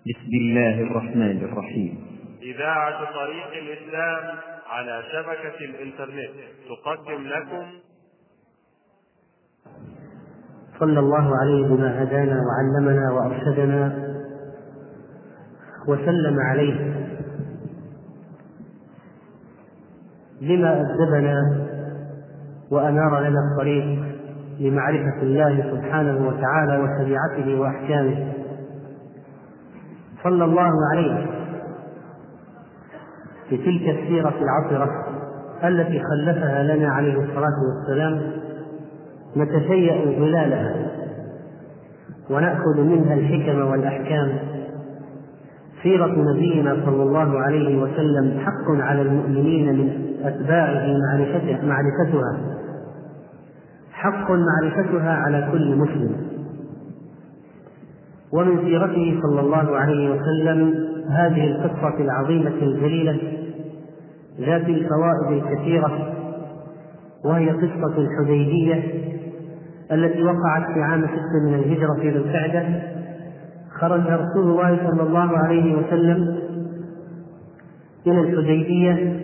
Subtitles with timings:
[0.00, 1.98] بسم الله الرحمن الرحيم.
[2.42, 4.38] إذاعة طريق الإسلام
[4.70, 6.30] على شبكة الإنترنت
[6.68, 7.66] تقدم لكم.
[10.80, 14.14] صلى الله عليه بما هدانا وعلمنا وأرشدنا
[15.88, 16.94] وسلم عليه.
[20.40, 21.66] لما أدبنا
[22.70, 24.04] وأنار لنا الطريق
[24.60, 28.39] لمعرفة الله سبحانه وتعالى وشريعته وأحكامه.
[30.24, 31.26] صلى الله عليه
[33.52, 34.90] بتلك السيرة العطرة
[35.64, 38.20] التي خلفها لنا عليه الصلاة والسلام
[39.36, 40.74] نتشيأ ظلالها
[42.30, 44.38] ونأخذ منها الحكم والأحكام.
[45.82, 52.40] سيرة نبينا صلى الله عليه وسلم حق على المؤمنين من أتباعه معرفته معرفتها.
[53.92, 56.29] حق معرفتها على كل مسلم.
[58.32, 60.74] ومن سيرته صلى الله عليه وسلم
[61.08, 63.18] هذه القصة العظيمة الجليلة
[64.40, 66.14] ذات الفوائد الكثيرة
[67.24, 68.82] وهي قصة الحديبية
[69.92, 72.64] التي وقعت في عام ست من الهجرة في ذي القعدة
[73.80, 76.38] خرج رسول الله صلى الله عليه وسلم
[78.06, 79.20] إلى الحديبية.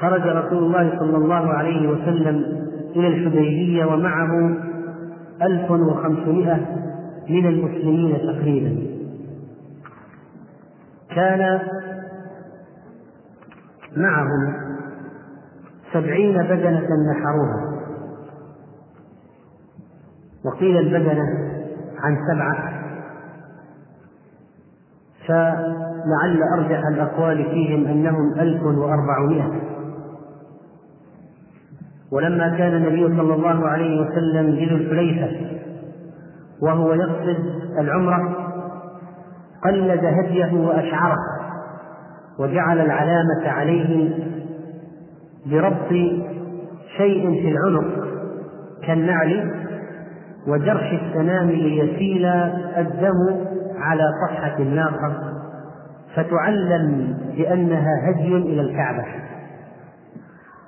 [0.00, 2.44] خرج رسول الله صلى الله عليه وسلم
[2.96, 4.56] إلى الحديبية ومعه
[5.42, 6.79] ألف وخمسمائة
[7.28, 8.86] من المسلمين تقريبا.
[11.14, 11.60] كان
[13.96, 14.54] معهم
[15.92, 17.80] سبعين بدنة نحروها.
[20.44, 21.24] وقيل البدنة
[21.98, 22.80] عن سبعة.
[25.28, 29.60] فلعل أرجح الأقوال فيهم أنهم ألف وأربعمائة.
[32.12, 35.59] ولما كان النبي صلى الله عليه وسلم بذو الحليفة
[36.62, 37.44] وهو يقصد
[37.78, 38.36] العمرة
[39.64, 41.16] قلد هديه وأشعره
[42.38, 44.18] وجعل العلامة عليه
[45.46, 45.88] بربط
[46.96, 48.08] شيء في العنق
[48.86, 49.54] كالنعل
[50.48, 52.26] وجرح السنام ليسيل
[52.76, 53.46] الدم
[53.78, 55.14] على صفحة الناقة
[56.14, 59.04] فتعلم بأنها هدي إلى الكعبة.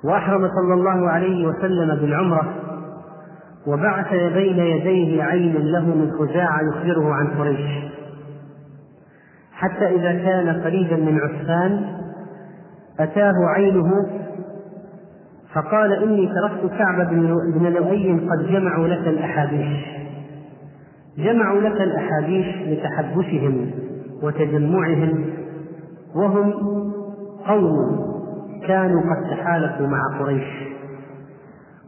[0.03, 2.53] وأحرم صلى الله عليه وسلم بالعمرة
[3.67, 7.93] وبعث بين يديه عين له من خزاعة يخبره عن قريش.
[9.51, 11.81] حتى إذا كان قريبا من عسفان
[12.99, 13.91] أتاه عينه
[15.53, 19.85] فقال إني تركت كعب بن لؤي قد جمعوا لك الأحابيش
[21.17, 23.71] جمعوا لك الأحابيش لتحبسهم
[24.23, 25.25] وتجمعهم
[26.15, 26.53] وهم
[27.47, 28.03] قوم
[28.67, 30.72] كانوا قد تحالفوا مع قريش.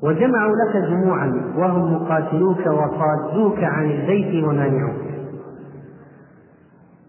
[0.05, 5.05] وجمعوا لك جموعا وهم مقاتلوك وصادوك عن البيت ومانعوك.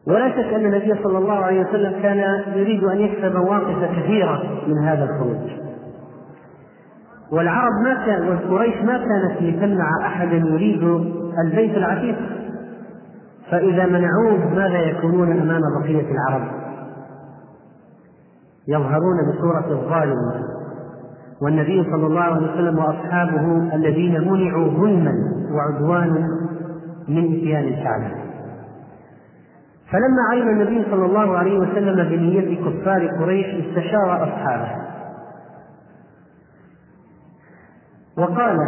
[0.07, 4.79] ولا شك أن النبي صلى الله عليه وسلم كان يريد أن يكسب مواقف كثيرة من
[4.79, 5.51] هذا الخروج.
[7.33, 10.83] والعرب ما كان وقريش ما كانت لتمنع احدا يريد
[11.45, 12.17] البيت العتيق.
[13.51, 16.49] فإذا منعوه ماذا يكونون أمام بقية العرب؟
[18.69, 20.17] يظهرون بصورة الظالم
[21.43, 25.13] والنبي صلى الله عليه وسلم وأصحابه الذين منعوا ظلما
[25.51, 26.29] وعدوانا
[27.09, 28.11] من إتيان الكعبة.
[29.93, 34.87] فلما علم النبي صلى الله عليه وسلم بنية كفار قريش استشار أصحابه.
[38.19, 38.59] وقال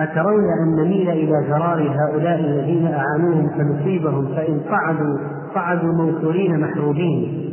[0.00, 5.18] أترون أن نميل إلى زرار هؤلاء الذين أعانوهم فنصيبهم فإن صعدوا
[5.54, 7.43] صعدوا موصولين محروبين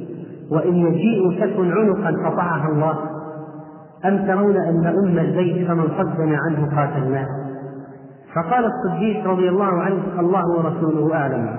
[0.51, 2.95] وإن يجيئوا تكن عنقا قطعها الله.
[4.05, 7.27] أم ترون أن أم البيت فمن صدنا عنه قاتلناه.
[8.35, 11.49] فقال الصديق رضي الله عنه الله ورسوله أعلم.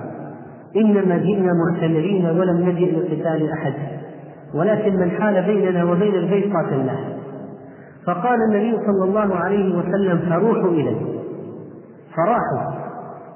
[0.75, 3.73] إنما جئنا معتمرين ولم نجئ لقتال أحد.
[4.55, 6.99] ولكن من حال بيننا وبين البيت قاتلناه.
[8.07, 11.01] فقال النبي صلى الله عليه وسلم فروحوا إليه.
[12.15, 12.83] فراحوا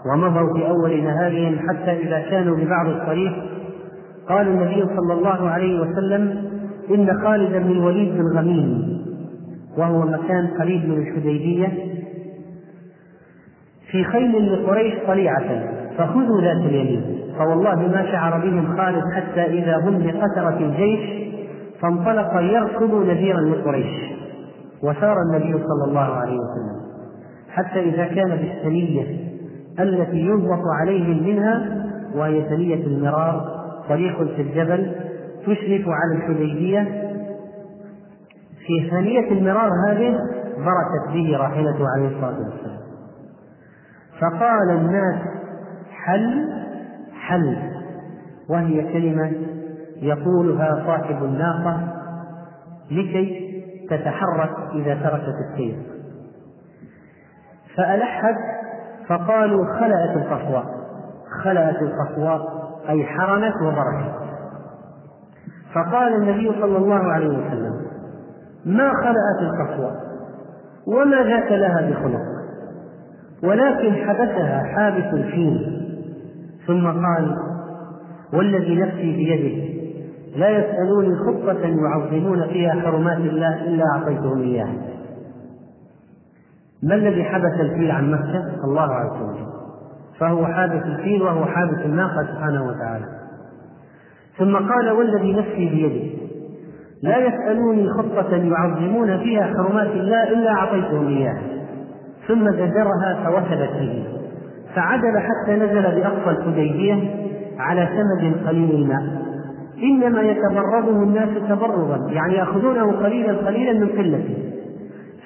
[0.06, 3.34] ومضوا في أول نهارهم حتى إذا كانوا ببعض الطريق
[4.30, 6.48] قال النبي صلى الله عليه وسلم
[6.92, 8.98] إن خالد بن الوليد بن غميم
[9.78, 11.68] وهو مكان قريب من الحديبية
[13.92, 15.64] في خيل لقريش طليعة
[15.98, 21.28] فخذوا ذات اليمين فوالله ما شعر بهم خالد حتى إذا هم بقترة الجيش
[21.82, 24.18] فانطلق يركض نذيرا لقريش
[24.84, 26.78] وسار النبي صلى الله عليه وسلم
[27.50, 29.04] حتى إذا كان بالسنية
[29.80, 31.86] التي ينبط عليهم منها
[32.16, 33.57] وهي سنية المرار
[33.90, 34.96] طريق في الجبل
[35.42, 36.82] تشرف على الحديبية.
[38.68, 40.18] في ثانية المرار هذه
[40.58, 42.78] بركت به راحلته عليه الصلاة والسلام.
[44.22, 45.20] فقال الناس
[45.92, 46.50] حل
[47.14, 47.58] حل
[48.50, 49.32] وهي كلمة
[50.02, 51.94] يقولها صاحب الناقة
[52.92, 53.48] لكي
[53.90, 55.78] تتحرك إذا تركت السير.
[57.78, 58.36] فألحت
[59.08, 60.64] فقالوا خلأت القصوى
[61.44, 62.57] خلأت القصوى
[62.90, 64.16] أي حرمت وبركت
[65.74, 67.88] فقال النبي صلى الله عليه وسلم
[68.66, 69.92] ما خلأت القصوى
[70.88, 72.22] وما ذاك لها بخلق
[73.44, 75.84] ولكن حبسها حابس الفيل
[76.68, 77.36] ثم قال
[78.34, 79.68] والذي نفسي بيده
[80.36, 84.76] لا يسألوني خطة يعظمون فيها حرمات الله إلا أعطيتهم إياها.
[86.84, 89.47] ما الذي حبس الفيل عن مكة؟ الله عز وجل
[90.20, 93.06] فهو حابس الفيل وهو حابس الناقة سبحانه وتعالى.
[94.38, 96.18] ثم قال والذي نفسي بيده
[97.04, 101.42] لا يسألوني خطة يعظمون فيها حرمات الله إلا أعطيتهم إياها.
[102.28, 104.06] ثم زجرها فوثبت به.
[104.76, 107.28] فعدل حتى نزل بأقصى الحديبية
[107.60, 109.28] على سمد قليل الماء.
[109.84, 114.38] إنما يتبرده الناس تبردا يعني يأخذونه قليلا قليلا من قلته.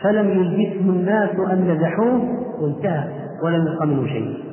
[0.01, 2.21] فلم يلبسه الناس أن نزحوه
[2.61, 3.03] وانتهى
[3.43, 4.50] ولم يبق منه شيء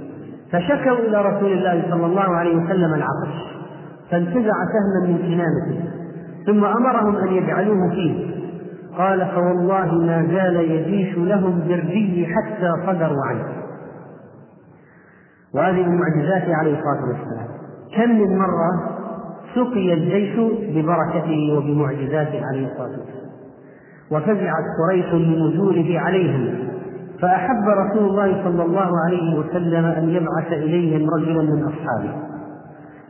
[0.53, 3.59] فشكوا إلى رسول الله صلى الله عليه وسلم العطش
[4.11, 5.91] فانتزع سهما من كنانته
[6.47, 8.39] ثم أمرهم أن يجعلوه فيه.
[8.99, 13.45] قال فوالله ما زال يجيش لهم بالري حتى صدروا عنه.
[15.55, 17.49] وهذه من معجزاته عليه الصلاة والسلام.
[17.97, 18.99] كم من مرة
[19.55, 20.37] سقي الجيش
[20.75, 23.29] ببركته وبمعجزاته عليه الصلاة والسلام.
[24.11, 26.69] وفزعت قريش لنزوله عليهم.
[27.23, 32.15] فأحب رسول الله صلى الله عليه وسلم أن يبعث إليهم رجلا من أصحابه.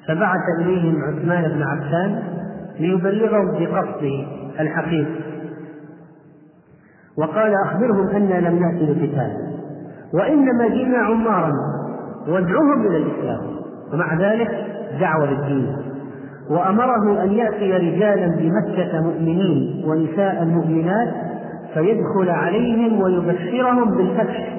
[0.09, 2.23] فبعث إليهم عثمان بن عفان
[2.81, 4.27] ليبلغهم بقصده
[4.61, 5.21] الحقيقي
[7.19, 9.37] وقال أخبرهم أنا لم نأتي لقتال
[10.15, 11.53] وإنما جئنا عمارا
[12.29, 13.41] وادعوهم إلى الإسلام.
[13.93, 14.51] ومع ذلك
[15.01, 15.77] دعوة للدين.
[16.51, 21.28] وأمره أن يأتي رجالا بمكة مؤمنين ونساء مؤمنات
[21.79, 24.59] فيدخل عليهم ويبشرهم بالفتح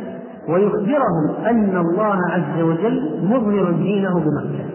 [0.50, 4.66] ويخبرهم أن الله عز وجل مظهر دينه بمكة.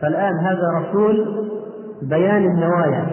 [0.00, 1.26] فالآن هذا رسول
[2.02, 3.06] بيان النوايا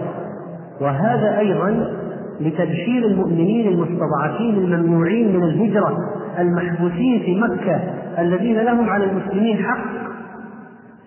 [0.80, 1.96] وهذا أيضا
[2.40, 5.98] لتبشير المؤمنين المستضعفين الممنوعين من الهجرة
[6.38, 7.80] المحبوسين في مكة
[8.18, 9.84] الذين لهم على المسلمين حق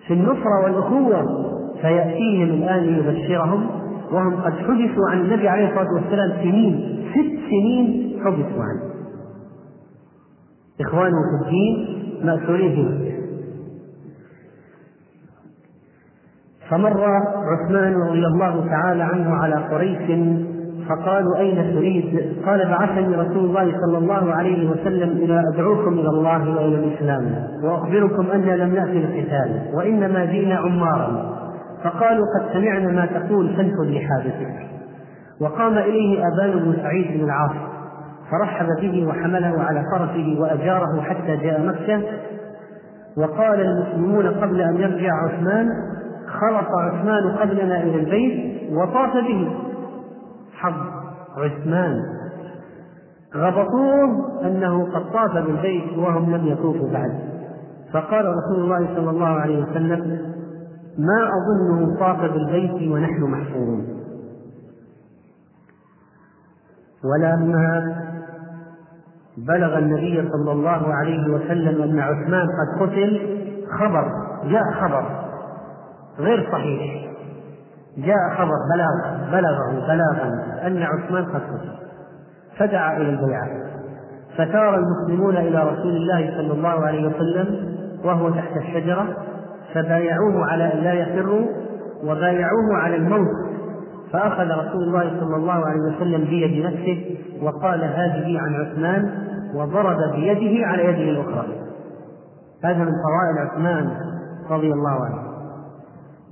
[0.06, 1.50] في النصرة والأخوة.
[1.82, 3.66] فيأتيهم الآن ليبشرهم
[4.12, 8.90] وهم قد حدثوا عن النبي عليه الصلاة والسلام سنين ست سنين حدثوا عنه.
[10.80, 13.10] إخوانه في الدين مأسورين في
[16.70, 17.04] فمر
[17.52, 20.30] عثمان رضي الله تعالى عنه على قريش
[20.88, 26.50] فقالوا أين تريد؟ قال بعثني رسول الله صلى الله عليه وسلم إلى أدعوكم إلى الله
[26.50, 31.39] وإلى الإسلام وأخبركم أننا لم نأتي للقتال وإنما جئنا عمارا.
[31.84, 34.70] فقالوا قد سمعنا ما تقول فانفذ لحاجتك
[35.40, 37.52] وقام إليه أبان بن سعيد بن العاص
[38.30, 42.02] فرحب به وحمله على فرسه وأجاره حتى جاء مكة.
[43.16, 45.68] وقال المسلمون قبل أن يرجع عثمان
[46.26, 49.56] خلص عثمان قبلنا إلى البيت وطاف به.
[50.54, 50.74] حظ
[51.36, 52.00] عثمان.
[53.36, 57.12] غبطوه أنه قد طاف بالبيت وهم لم يطوفوا بعد.
[57.92, 60.18] فقال رسول الله صلى الله عليه وسلم
[61.08, 64.00] ما أظنه طاف بالبيت ونحن محفورون
[67.04, 67.96] ولما
[69.36, 73.40] بلغ النبي صلى الله عليه وسلم أن عثمان قد قتل
[73.78, 74.12] خبر
[74.44, 75.04] جاء خبر
[76.18, 77.10] غير صحيح.
[77.96, 80.28] جاء خبر بلاغ بلغه بلاغا
[80.66, 81.72] أن عثمان قد قتل.
[82.58, 83.48] فدعا إلى البيعة.
[84.34, 89.06] فسار المسلمون إلى رسول الله صلى الله عليه وسلم وهو تحت الشجرة.
[89.74, 91.46] فبايعوه على أن لا يفروا
[92.04, 93.50] وبايعوه على الموت.
[94.12, 99.10] فأخذ رسول الله صلى الله عليه وسلم بيد نفسه وقال هذه عن عثمان
[99.54, 101.46] وضرب بيده على يده الأخرى.
[102.64, 103.90] هذا من فضائل عثمان
[104.50, 105.22] رضي الله عنه.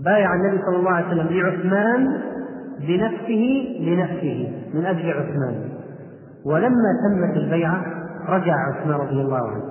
[0.04, 2.20] بايع النبي صلى الله عليه وسلم لعثمان
[2.80, 5.68] بنفسه لنفسه من أجل عثمان.
[6.46, 7.82] ولما تمت البيعة
[8.28, 9.64] رجع عثمان رضي الله عنه.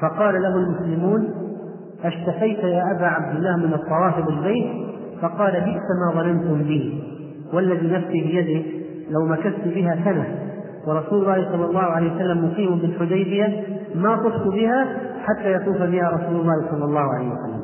[0.00, 1.47] فقال له المسلمون
[2.04, 4.66] أشتكيت يا أبا عبد الله من الطواف بالبيت؟
[5.22, 7.02] فقال بئس ما ظننتم بي
[7.52, 8.66] والذي نفسي بيده
[9.10, 10.26] لو مكثت بها سنة.
[10.86, 13.62] ورسول الله صلى الله عليه وسلم مقيم بالحديبية
[13.94, 14.86] ما طفت بها
[15.24, 17.58] حتى يطوف بها رسول الله صلى الله عليه وسلم.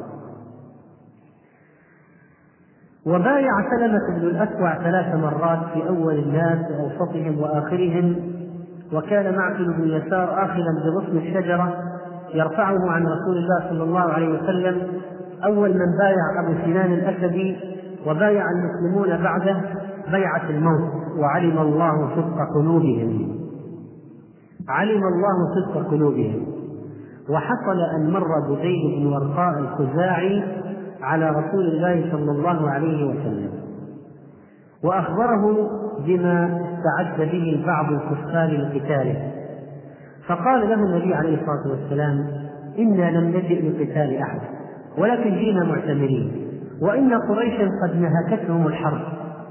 [3.06, 8.16] وبايع سلمة بن الأكوع ثلاث مرات في أول الناس وأوسطهم وآخرهم
[8.92, 11.93] وكان معقل بن يسار آخذا بغصن الشجرة
[12.34, 14.82] يرفعه عن رسول الله صلى الله عليه وسلم
[15.44, 17.56] أول من بايع أبو سنان الأسدي
[18.06, 19.56] وبايع المسلمون بعده
[20.12, 23.38] بيعة الموت وعلم الله صدق قلوبهم.
[24.68, 26.46] علم الله صدق قلوبهم.
[27.30, 30.44] وحصل أن مر بديل بن ورقاء الخزاعي
[31.02, 33.50] على رسول الله صلى الله عليه وسلم.
[34.84, 35.70] وأخبره
[36.06, 39.33] بما استعد به بعض الكفار لقتاله.
[40.28, 42.26] فقال له النبي عليه الصلاة والسلام
[42.78, 44.40] إنا لم نجئ لقتال أحد
[44.98, 46.50] ولكن جئنا معتمرين
[46.82, 49.00] وإن قريشا قد نهكتهم الحرب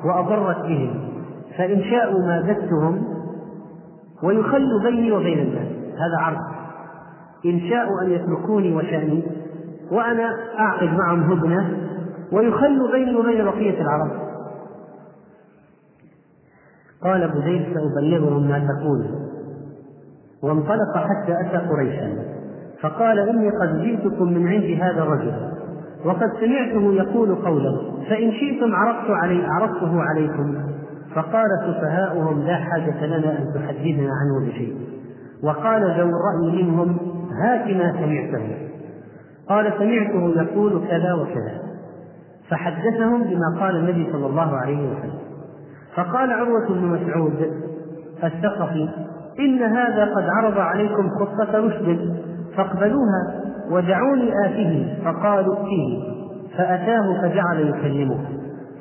[0.06, 1.10] وأضرت بهم
[1.58, 3.04] فإن شاءوا مازدتهم
[4.24, 5.68] ويخل بيني وبين الناس.
[5.94, 6.38] هذا عرض.
[7.46, 9.24] إن شاءوا أن يتركوني وشأني
[9.92, 11.78] وأنا أعقد معهم هدنة
[12.32, 14.12] ويخل بيني وبين بقية العرب.
[17.04, 19.23] قال بزيد سأبلغهم ما تقول.
[20.44, 22.14] وانطلق حتى أتى قريشا.
[22.82, 25.34] فقال إني قد جئتكم من عند هذا الرجل
[26.06, 30.56] وقد سمعته يقول قولا فإن شئتم عرضت علي عرضته عليكم.
[31.16, 34.76] فقال سفهاؤهم لا حاجة لنا أن تحدثنا عنه بشيء
[35.44, 36.98] وقال ذو الرأي منهم
[37.44, 38.58] هات ما سمعته.
[39.50, 41.62] قال سمعته يقول كذا وكذا.
[42.50, 45.20] فحدثهم بما قال النبي صلى الله عليه وسلم.
[45.96, 47.52] فقال عروة بن مسعود
[48.24, 48.90] الثقفي
[49.40, 52.16] إن هذا قد عرض عليكم خطة رشد
[52.58, 56.14] فاقبلوها ودعوني آته فقالوا ائته
[56.58, 58.20] فأتاه فجعل يكلمه.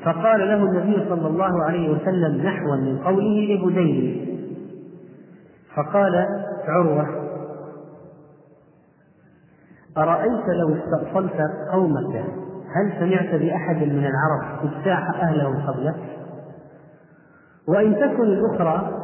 [0.04, 4.28] فقال له النبي صلى الله عليه وسلم نحوا من قوله لبديل
[5.76, 6.26] فقال
[6.68, 7.06] عروة
[9.98, 11.40] أرأيت لو استأصلت
[11.72, 12.24] قومك؟
[12.76, 15.96] هل سمعت بأحد من العرب اجتاح أهله قبلك؟
[17.68, 19.02] وإن تكن الأخرى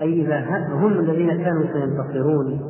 [0.00, 2.60] أي إذا هم الذين كانوا سينتصرون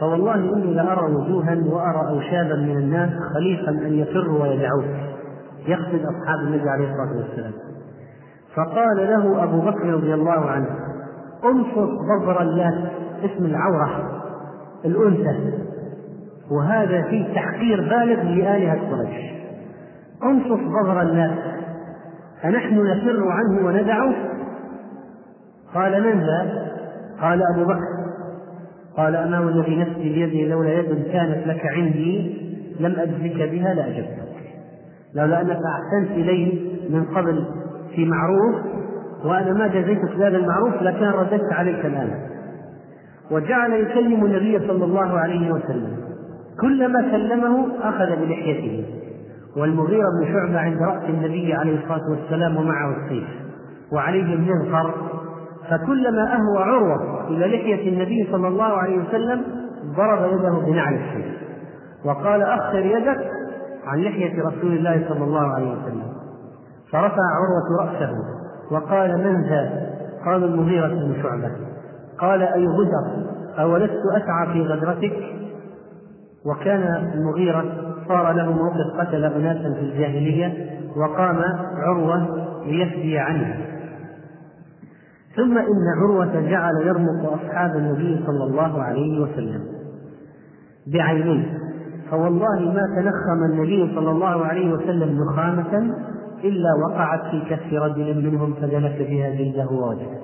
[0.00, 4.84] فوالله إني لأرى وجوها وأرى أوشابا من الناس خليقا أن يفروا ويدعوك.
[5.66, 7.52] يقصد أصحاب النبي عليه الصلاة والسلام.
[8.54, 10.68] فقال له أبو بكر رضي الله عنه
[11.44, 12.90] انصت بظر اللات
[13.24, 14.22] اسم العورة
[14.84, 15.52] الأنثى.
[16.50, 19.32] وهذا فيه تحقير بالغ لآلهة قريش.
[20.24, 21.38] انصت بظر اللات
[22.44, 24.14] أنحن نفر عنه وندعه
[25.74, 26.68] قال من ذا؟
[27.20, 27.98] قال أبو بكر.
[28.96, 32.36] قال أما والذي نفسي بيده لولا يد كانت لك عندي
[32.80, 34.28] لم أجزك بها لأجبتك
[35.14, 37.44] لولا أنك أحسنت إليه من قبل
[37.94, 38.54] في معروف
[39.24, 42.10] وأنا ما جزيتك بهذا المعروف لكان رددت عليك الآن.
[43.30, 45.96] وجعل يكلم النبي صلى الله عليه وسلم.
[46.60, 48.84] كلما كلمه أخذ بلحيته.
[49.56, 53.28] والمغيرة بن شعبة عند رأس النبي عليه الصلاة والسلام ومعه السيف.
[53.92, 54.94] وعليه المنقر
[55.70, 59.44] فكلما أهوى عروة إلى لحية النبي صلى الله عليه وسلم
[59.96, 61.38] ضرب يده بنعل السيف
[62.04, 63.30] وقال أخر يدك
[63.86, 66.08] عن لحية رسول الله صلى الله عليه وسلم.
[66.92, 68.12] فرفع عروة رأسه
[68.70, 69.88] وقال من ذا؟
[70.24, 71.50] قال المغيرة بن شعبة.
[72.18, 75.12] قال أي غدر أولست أسعى في غدرتك
[76.46, 77.64] وكان المغيرة
[78.08, 81.40] صار له موقف قتل أناسا في الجاهلية وقام
[81.76, 83.77] عروة ليفدي عنه
[85.36, 89.60] ثم إن عروة جعل يرمق أصحاب النبي صلى الله عليه وسلم
[90.92, 91.58] بعينيه.
[92.10, 95.94] فوالله ما تنخم النبي صلى الله عليه وسلم نخامة
[96.44, 100.18] إلا وقعت في كف رجل منهم فدلك بها جلده ووجهه.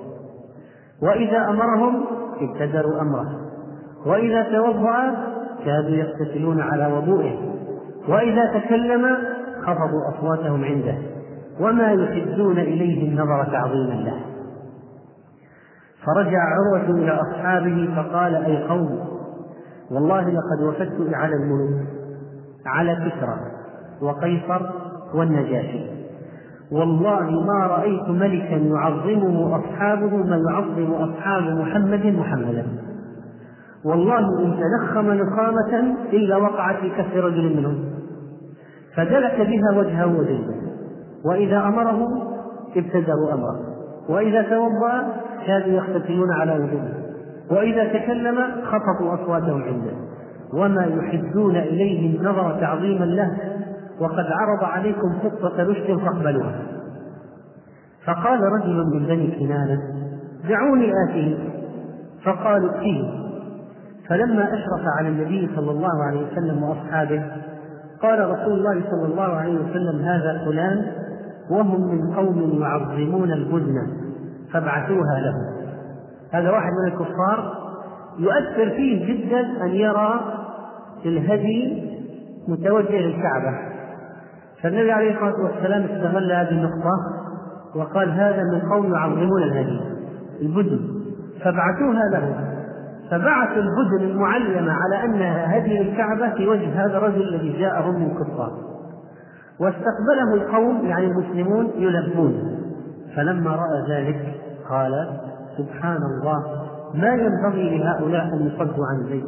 [1.01, 2.05] وإذا أمرهم
[2.41, 3.39] ابتدروا أمره.
[4.05, 5.15] وإذا توضأ
[5.65, 7.35] كادوا يقتتلون على وضوئه.
[8.09, 9.17] وإذا تكلم
[9.61, 10.97] خفضوا أصواتهم عنده.
[11.59, 14.34] وما يحدون إليه النظر تعظيما له.
[16.05, 18.99] فرجع عروة إلى أصحابه فقال أي قوم
[19.91, 21.87] والله لقد وفدت على الملوك
[22.65, 23.37] على كسرى
[24.01, 24.61] وقيصر
[25.13, 25.95] والنجاشي.
[26.71, 32.65] والله ما رأيت ملكا يعظمه أصحابه ما يعظم أصحاب محمد محمدا.
[33.85, 37.85] والله إن تنخم نخامة إلا وقعت في كف رجل منهم.
[38.95, 40.55] فدلك بها وجهه وجلده
[41.25, 42.07] وإذا أمره
[42.75, 43.59] ابتدأوا أمره.
[44.09, 47.05] وإذا توضأ كانوا يختتمون على وجوده
[47.51, 49.91] وإذا تكلم خفضوا أصواتهم عنده.
[50.53, 53.37] وما يحدون إليه النظر تعظيما له.
[53.99, 56.61] وقد عرض عليكم خطة رشد فاقبلوها.
[58.05, 59.81] فقال رجل من بني كنانة
[60.49, 61.37] دعوني آتيه
[62.23, 63.25] فقالوا ائتيه
[64.09, 67.23] فلما أشرف على النبي صلى الله عليه وسلم وأصحابه
[68.01, 70.91] قال رسول الله صلى الله عليه وسلم هذا فلان
[71.49, 74.04] وهم من قوم يعظمون البدن.
[74.55, 75.35] فابعثوها له.
[76.31, 77.53] هذا واحد من الكفار
[78.19, 80.21] يؤثر فيه جدا أن يرى
[81.05, 81.91] الهدي
[82.47, 83.57] متوجه للكعبة.
[84.63, 86.91] فالنبي عليه الصلاة والسلام استغل هذه النقطة
[87.75, 89.79] وقال هذا من قوم يعظمون الهدي
[90.41, 90.79] البدن.
[91.43, 92.35] فابعثوها له.
[93.11, 98.51] فبعثوا البدن المعلمة على أنها هدي الكعبة في وجه هذا الرجل الذي جاءهم من كفار.
[99.59, 102.61] واستقبله القوم يعني المسلمون يلبون.
[103.15, 105.19] فلما رأى ذلك قال
[105.57, 109.25] سبحان الله ما ينبغي لهؤلاء أن يصدوا عن زيد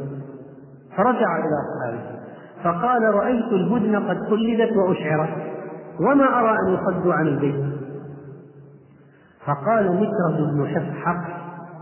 [0.97, 2.17] فرجع إلى أصحابه
[2.63, 5.29] فقال رأيت البدن قد قلدت وأشعرت
[5.99, 7.65] وما أرى أن يصدوا عن البيت.
[9.45, 10.67] فقال مكرز بن
[11.03, 11.23] حق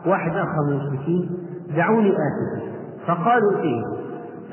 [0.07, 1.29] واحد آخر من المشركين
[1.75, 2.71] دعوني آتي.
[3.07, 3.81] فقالوا فيه.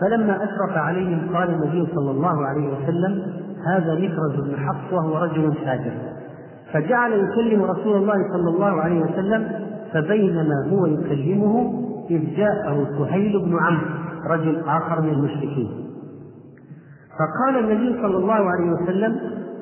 [0.00, 5.54] فلما أشرف عليهم قال النبي صلى الله عليه وسلم هذا مكرز بن حق وهو رجل
[5.54, 5.92] فاجر.
[6.73, 9.52] فجعل يكلم رسول الله صلى الله عليه وسلم
[9.93, 13.87] فبينما هو يكلمه إذ جاءه سهيل بن عمرو
[14.26, 15.71] رجل آخر من المشركين.
[17.19, 19.21] فقال النبي صلى الله عليه وسلم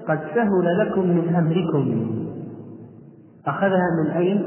[0.08, 2.10] قد سهل لكم من أمركم.
[3.46, 4.42] أخذها من أين؟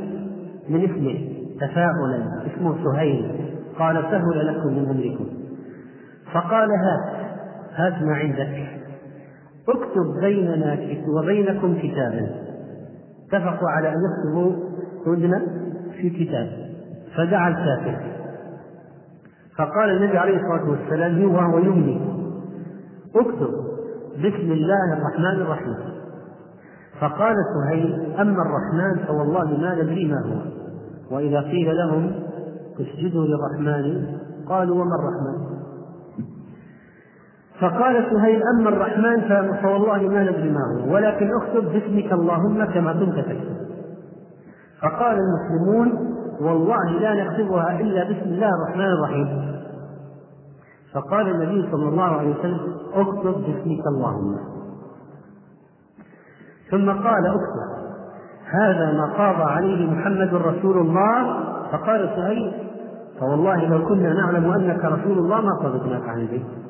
[0.69, 3.31] من اسمه تفاؤلا اسمه سهيل.
[3.79, 5.25] قال سهل لكم من أمركم.
[6.33, 7.13] فقال هات
[7.75, 8.67] هات ما عندك.
[9.69, 10.77] اكتب بيننا
[11.17, 12.42] وبينكم كتابا.
[13.33, 14.51] اتفقوا على أن يكتبوا
[15.07, 15.41] هدنة
[16.01, 16.49] في كتاب
[17.17, 18.13] فدعا الكافر
[19.57, 22.01] فقال النبي عليه الصلاة والسلام وهو يملي
[23.15, 23.49] اكتب
[24.17, 25.75] بسم الله الرحمن الرحيم.
[26.99, 30.37] فقال سهيل أما الرحمن فوالله ما ندري ما هو.
[31.15, 32.11] وإذا قيل لهم
[32.79, 34.05] اسجدوا للرحمن.
[34.49, 35.52] قالوا وما الرحمن؟
[37.63, 39.21] فقال سهيل أما الرحمن
[39.61, 43.57] فوالله ما ندري ما هو ولكن اكتب باسمك اللهم كما كنت تكتب.
[44.81, 49.53] فقال المسلمون والله لا نكتبها إلا بسم الله الرحمن الرحيم.
[50.93, 52.59] فقال النبي صلى الله عليه وسلم
[52.93, 54.37] اكتب باسمك اللهم.
[56.71, 57.73] ثم قال اكتب.
[58.61, 61.43] هذا ما قاضى عليه محمد رسول الله.
[61.71, 62.53] فقال سهيل
[63.19, 66.62] فوالله لو كنا نعلم أنك رسول الله ما صدقناك عن البيت.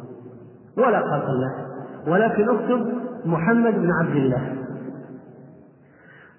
[0.77, 1.67] ولا قاتلناك
[2.07, 2.87] ولكن اكتب
[3.25, 4.55] محمد بن عبد الله.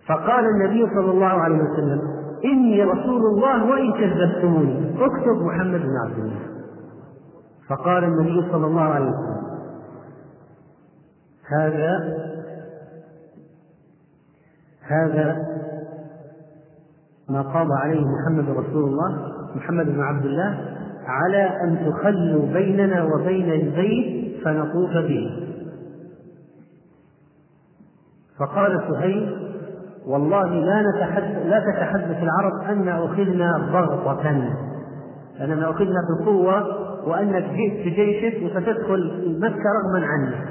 [0.09, 2.01] فقال النبي صلى الله عليه وسلم
[2.45, 4.95] إني رسول الله وإن كذبتموني.
[5.01, 6.41] اكتب محمد بن عبد الله.
[7.69, 9.45] فقال النبي صلى الله عليه وسلم
[11.49, 12.19] هذا
[14.83, 15.37] هذا
[17.29, 23.53] ما قام عليه محمد رسول الله محمد بن عبد الله على أن تخلوا بيننا وبين
[23.53, 25.31] البيت فنطوف به
[28.39, 29.45] فقال سهيل
[30.07, 34.53] والله لا نتحدث لا تتحدث العرب أن أخذنا ضغطة.
[35.41, 40.49] أننا أخذنا بقوة وأنك جئت بجيشك وستدخل مكة رغما عنك.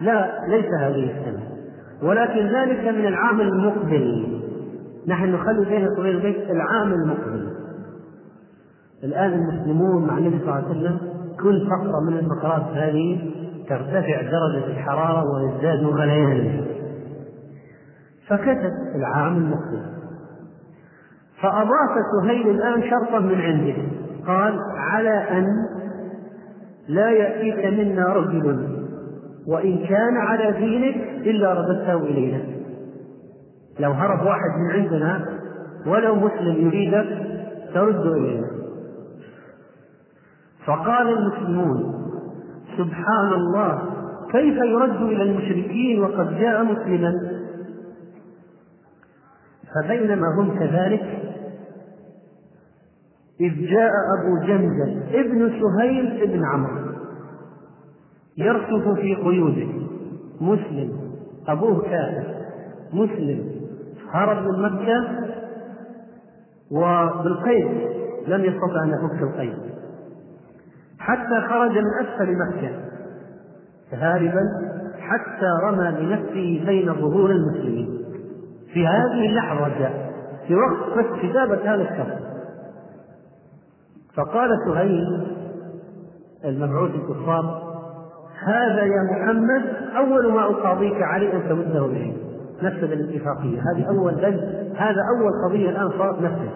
[0.00, 1.42] لا ليس هذه السنة.
[2.02, 4.26] ولكن ذلك من العام المقبل.
[5.06, 7.48] نحن نخلي بينك وبين البيت العام المقبل.
[9.04, 13.32] الآن المسلمون مع النبي صلى الله عليه وسلم كل فقرة من الفقرات هذه
[13.68, 16.64] ترتفع درجة الحرارة ويزداد غليانا
[18.28, 19.82] فكتب العام المقبل.
[21.42, 21.90] فأضاف
[22.22, 23.74] سهيل الآن شرطا من عنده.
[24.26, 25.46] قال على أن
[26.88, 28.76] لا يأتيك منا رجل
[29.48, 30.96] وإن كان على دينك
[31.26, 32.40] إلا رددته إلينا.
[33.80, 35.24] لو هرب واحد من عندنا
[35.86, 37.06] ولو مسلم يريدك
[37.74, 38.46] ترد إلينا.
[40.66, 41.94] فقال المسلمون
[42.78, 43.82] سبحان الله
[44.32, 47.12] كيف يرد إلى المشركين وقد جاء مسلما؟
[49.74, 51.22] فبينما هم كذلك
[53.40, 56.86] إذ جاء أبو جندل ابن سهيل ابن عمرو
[58.38, 59.68] يرصف في قيوده
[60.40, 60.92] مسلم
[61.48, 62.34] أبوه كافر
[62.92, 63.50] مسلم
[64.10, 65.26] هرب من مكة
[66.70, 67.66] وبالقيد
[68.26, 69.75] لم يستطع أن يفك القيد.
[71.06, 72.70] حتى خرج من أسفل مكة.
[73.92, 74.40] هاربا
[74.98, 77.98] حتى رمى بنفسه بين ظهور المسلمين.
[78.72, 79.90] في هذه اللحظة
[80.46, 82.18] في وقت كتابة هذا الشرط
[84.14, 85.26] فقال سهيل
[86.44, 87.66] المبعوث الكفار
[88.44, 89.62] هذا يا محمد
[89.96, 92.16] أول ما أقاضيك عليه أن تمده به.
[92.62, 93.60] نفذ الاتفاقية.
[93.60, 94.34] هذه أول بل
[94.76, 96.48] هذا أول قضية الآن صارت نفذ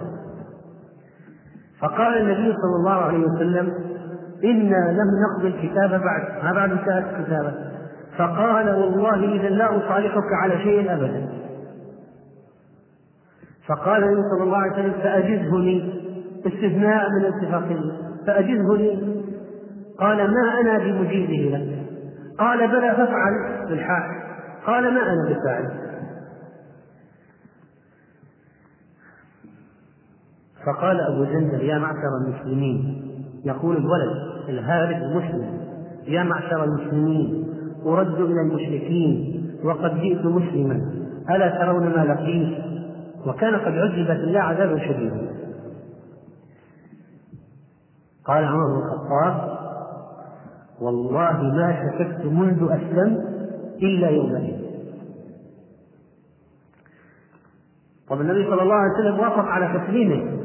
[1.80, 3.89] فقال النبي صلى الله عليه وسلم
[4.44, 7.54] إنا لم نقضي الكتاب بعد ما بعد انتهت الكتابة
[8.18, 11.28] فقال والله إذا لا أصالحك على شيء أبدا.
[13.66, 16.00] فقال النبي صلى الله عليه وسلم فأجزه لي
[16.46, 17.92] استثناء من الاتفاقية
[18.26, 19.20] فأجزه لي
[19.98, 21.86] قال ما أنا بمجيبه لك؟
[22.38, 24.04] قال بلى فافعل بالحاء
[24.66, 25.70] قال ما أنا بفاعل.
[30.66, 33.09] فقال أبو جندل يا معشر المسلمين
[33.44, 35.60] يقول الولد الهارب المسلم
[36.06, 37.46] يا معشر المسلمين
[37.86, 40.92] أرد إلى المشركين وقد جئت مسلما
[41.30, 42.58] ألا ترون ما لقيت؟
[43.26, 45.30] وكان قد عذب في الله عذابا شديدا.
[48.24, 49.58] قال عمر بن الخطاب
[50.80, 53.20] والله ما شككت منذ أسلمت
[53.82, 54.60] إلا يومئذ.
[58.08, 60.39] طب النبي صلى الله عليه وسلم وافق على تسليمه.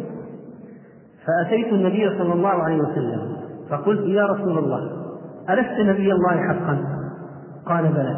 [1.27, 3.37] فأتيت النبي صلى الله عليه وسلم
[3.69, 4.91] فقلت يا رسول الله
[5.49, 6.77] ألست نبي الله حقا؟
[7.65, 8.17] قال بلى.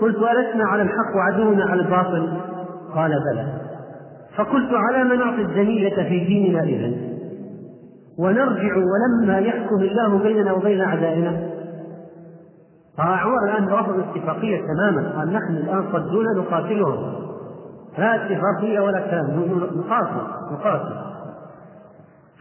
[0.00, 2.28] قلت ألسنا على الحق وعدونا على الباطل؟
[2.94, 3.46] قال بلى.
[4.36, 6.92] فقلت على ما نعطي الجميلة في ديننا إذا
[8.18, 11.50] ونرجع ولما يحكم الله بيننا وبين أعدائنا؟
[12.98, 17.12] عمر الآن رفض الاتفاقية تماما قال نحن الآن صدونا نقاتلهم.
[17.98, 19.26] لا اتفاقية ولا كلام
[19.76, 21.09] نقاتل نقاتل.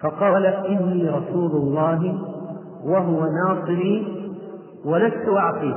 [0.02, 2.20] فقال إني رسول الله
[2.84, 4.08] وهو ناصري
[4.86, 5.76] ولست أعطيه.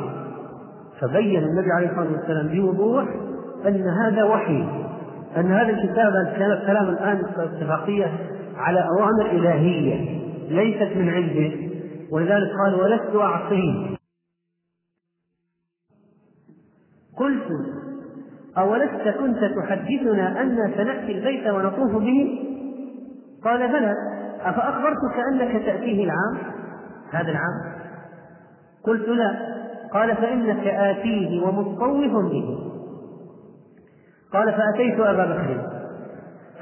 [1.01, 3.05] فبين النبي عليه الصلاة والسلام بوضوح
[3.67, 4.67] أن هذا وحي
[5.37, 8.13] أن هذا الكتاب الكلام الآن اتفاقية
[8.57, 11.53] على أوامر إلهية ليست من عنده.
[12.11, 13.97] ولذلك قال ولست أعطيه.
[17.17, 17.49] قلت
[18.59, 22.39] أولست كنت تحدثنا أن سنأتي البيت ونطوف به؟
[23.45, 23.95] قال بلى.
[24.44, 26.38] أفأخبرتك أنك تأتيه العام؟
[27.12, 27.72] هذا العام؟
[28.85, 29.37] قلت لا.
[29.92, 32.59] قال فإنك آتيه ومطوف به.
[34.33, 35.70] قال فأتيت أبا بكر.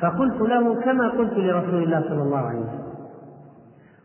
[0.01, 2.91] فقلت له كما قلت لرسول الله صلى الله عليه وسلم.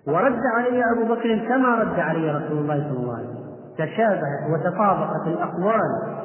[0.08, 3.46] ورد علي أبو بكر كما رد علي رسول الله صلى الله عليه وسلم.
[3.78, 6.16] تشابهت وتطابقت الأقوال.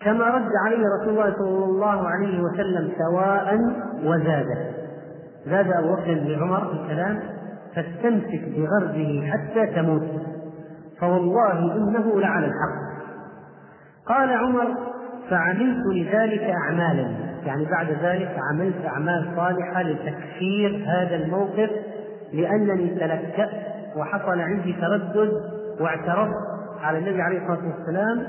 [0.00, 3.58] كما رد عليه رسول الله صلى الله عليه وسلم سواء
[4.04, 4.77] وزاد
[5.50, 7.20] زاد أبو بكر بن عمر في الكلام
[7.74, 10.08] فاستمسك بغربه حتى تموت
[11.00, 12.88] فوالله إنه لعلى الحق.
[14.06, 14.66] قال عمر
[15.30, 17.28] فعملت لذلك أعمالا.
[17.46, 21.70] يعني بعد ذلك عملت أعمال صالحة لتكفير هذا الموقف
[22.32, 23.50] لأنني تلكأت
[23.96, 25.32] وحصل عندي تردد
[25.80, 26.34] واعترضت
[26.82, 28.26] على النبي عليه الصلاة والسلام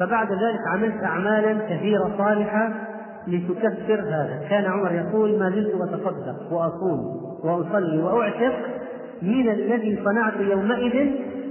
[0.00, 2.72] فبعد ذلك عملت أعمالا كثيرة صالحة
[3.26, 4.46] لتكفر هذا.
[4.50, 7.00] كان عمر يقول ما زلت أتصدق وأصوم
[7.44, 8.56] وأصلي وأعتق
[9.22, 11.10] من الذي صنعت يومئذ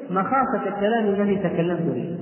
[0.09, 2.19] مخافة الكلام الذي تكلمت به.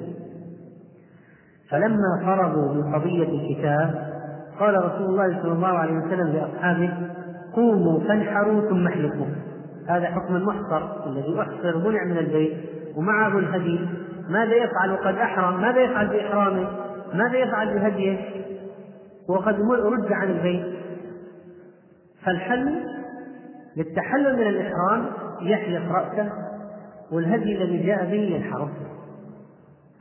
[1.71, 4.13] فلما فرغوا من قضية الكتاب
[4.59, 6.93] قال رسول الله صلى الله عليه وسلم لأصحابه
[7.53, 9.27] قوموا فانحروا ثم احلقوا.
[9.89, 12.53] هذا حكم المحصر الذي أحصر منع من البيت
[12.97, 13.79] ومعه الهدي.
[14.29, 16.67] ماذا يفعل وقد أحرم؟ ماذا يفعل بإحرامه؟
[17.13, 18.17] ماذا يفعل بهديه؟
[19.29, 20.83] وقد رد عن البيت.
[22.25, 22.83] فالحل
[23.77, 25.05] للتحلل من الإحرام
[25.41, 26.31] يحلق رأسه
[27.11, 28.69] والهدي الذي جاء به ينحرف.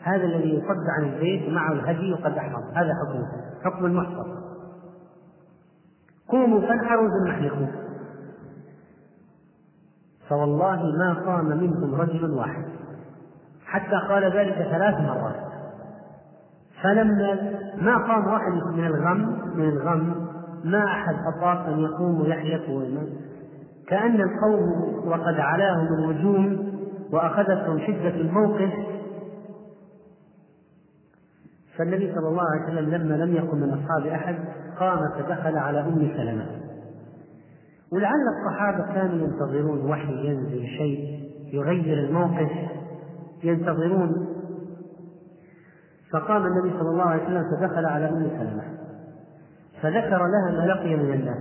[0.03, 3.27] هذا الذي يصد عن البيت معه الهدي وقد أحرم هذا حكمه
[3.65, 4.27] حكم المحصر.
[6.29, 7.67] قوموا فانحروا ثم أحلقوا.
[10.29, 12.65] فوالله ما قام منكم رجل واحد.
[13.65, 15.52] حتى قال ذلك ثلاث مرات.
[16.83, 20.29] فلما ما قام واحد من الغم من الغم
[20.65, 22.89] ما أحد أطاق أن يقوم ويحلق
[23.89, 26.73] كأن القوم وقد علاهم الهجوم
[27.13, 28.73] وأخذتهم شدة الموقف.
[31.79, 34.39] فالنبي صلى الله عليه وسلم لما لم يقم من أصحاب أحد
[34.79, 36.47] قام فدخل على أم سلمة.
[37.93, 42.51] ولعل الصحابة كانوا ينتظرون وحي ينزل شيء يغير الموقف
[43.45, 44.32] ينتظرون
[46.13, 48.63] فقام النبي صلى الله عليه وسلم فدخل على أم سلمة.
[49.83, 51.39] فذكر لها ما لقي من الناس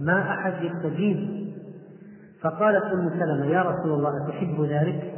[0.00, 1.44] ما أحد يستجيب.
[2.42, 5.14] فقالت أم سلمة يا رسول الله أتحب ذلك؟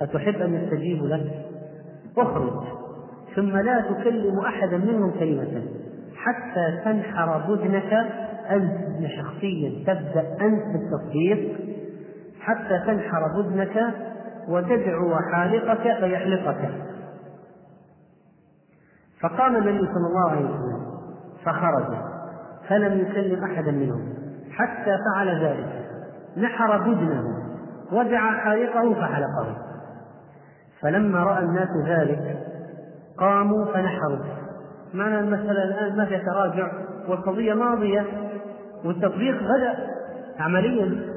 [0.00, 1.46] أتحب أن يستجيبوا لك؟
[2.18, 2.64] اخرج.
[3.36, 5.62] ثم لا تكلم أحدا منهم كلمة
[6.16, 7.92] حتى تنحر بدنك
[8.50, 9.08] أنت.
[9.18, 11.58] شخصيا تبدأ أنت بالتصديق.
[12.40, 13.94] حتى تنحر بدنك
[14.48, 16.91] وتدعو حالقك فيحلقك.
[19.22, 20.82] فقام النبي صلى الله عليه وسلم
[21.44, 21.96] فخرج
[22.68, 24.14] فلم يكلم أحدا منهم
[24.50, 25.82] حتى فعل ذلك.
[26.36, 27.24] نحر بدنه
[27.92, 29.56] ودعا حالقه فحلقه.
[30.80, 32.38] فلما رأى الناس ذلك
[33.18, 34.18] قاموا فنحروا.
[34.94, 36.72] معنى المسألة الآن ما في تراجع
[37.08, 38.06] والقضية ماضية
[38.84, 39.76] والتطبيق بدأ
[40.38, 41.12] عمليا.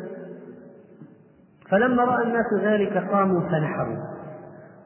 [1.70, 4.15] فلما رأى الناس ذلك قاموا فنحروا.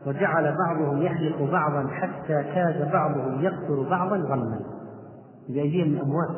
[0.07, 4.59] وجعل بعضهم يحلق بعضا حتى كاد بعضهم يقتل بعضا غما.
[5.49, 6.29] بأيديهم الأموات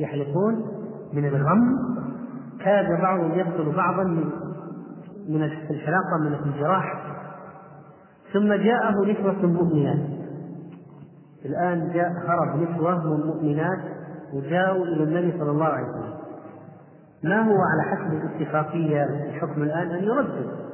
[0.00, 0.66] يحلقون
[1.12, 1.78] من الغم
[2.64, 4.24] كاد بعضهم يقتل بعضا من
[5.28, 7.02] من الحلاقة من الجراح.
[8.32, 10.08] ثم جاءه نسوة مؤمنات.
[11.44, 13.78] الآن جاء هرب نسوة من مؤمنات
[14.34, 16.16] وجاءوا إلى النبي صلى الله عليه وسلم.
[17.24, 20.65] ما هو على حسب الاتفاقية الحكم الآن أن يردد؟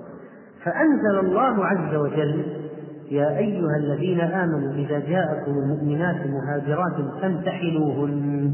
[0.65, 2.63] فأنزل الله عز وجل
[3.11, 8.53] يا أيها الذين آمنوا إذا جاءكم المؤمنات مهاجرات فامتحنوهن.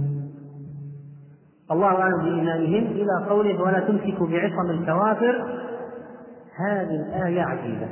[1.71, 5.61] الله أعلم بإيمانهن إلى قوله ولا تمسكوا بعصم الكوافر.
[6.57, 7.89] هذه الآية عجيبة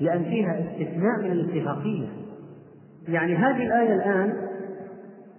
[0.00, 2.06] لأن فيها استثناء من الاتفاقية.
[3.08, 4.32] يعني هذه الآية الآن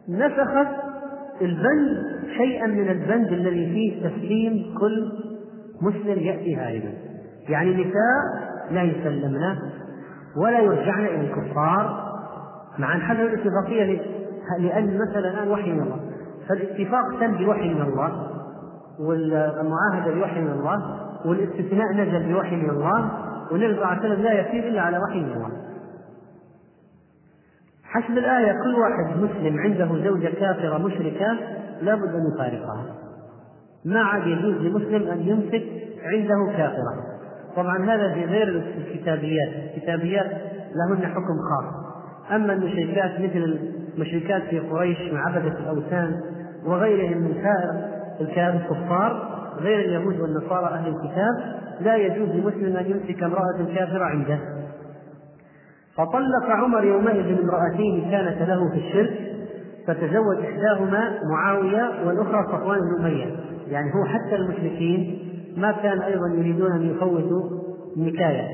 [0.10, 0.68] نسخت
[1.42, 2.04] البند
[2.38, 5.12] شيئا من البند الذي فيه تسليم كل
[5.82, 7.09] مسلم يأتي هاربا.
[7.50, 9.56] يعني نساء لا يسلمن
[10.38, 12.10] ولا يرجعن إلى الكفار
[12.78, 14.02] مع أن حسب الاتفاقية
[14.60, 16.00] لأن مثلا الآن وحي من الله.
[16.50, 18.28] فالاتفاق تم بوحي من الله
[19.00, 23.12] والمعاهدة بوحي من الله والاستثناء نزل بوحي من الله
[23.52, 25.50] والنبي صلى الله عليه وسلم لا يسير إلا على وحي من الله.
[27.84, 31.38] حسب الآية كل واحد مسلم عنده زوجة كافرة مشركة
[31.82, 32.86] لابد أن يفارقها.
[33.86, 35.64] ما عاد يجوز لمسلم أن يمسك
[36.04, 37.19] عنده كافرة.
[37.56, 39.50] طبعا هذا في غير الكتابيات.
[39.76, 40.32] الكتابيات
[40.76, 41.90] لهن حكم خاص.
[42.32, 43.60] أما المشركات مثل
[43.96, 46.22] المشركات في قريش مع عبدة الأوثان
[46.66, 53.76] وغيرهم من سائر الكفار غير اليهود والنصارى أهل الكتاب لا يجوز لمسلم أن يمسك امرأة
[53.76, 54.40] كافرة عنده.
[55.96, 59.30] فطلق عمر يومئذ امرأتين كانت له في الشرك
[59.88, 63.36] فتزوج إحداهما معاوية والأخرى صفوان بن أمية
[63.68, 67.50] يعني هو حتى المشركين ما كان أيضا يريدون أن يفوتوا
[67.98, 68.48] النكاية.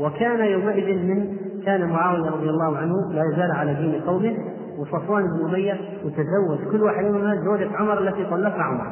[0.00, 4.36] وكان يومئذ من كان معاوية رضي الله عنه لا يزال على دين قومه
[4.78, 8.86] وصفوان بن أمية وتزوج كل واحد منهما زوجة عمر التي طلقها عمر.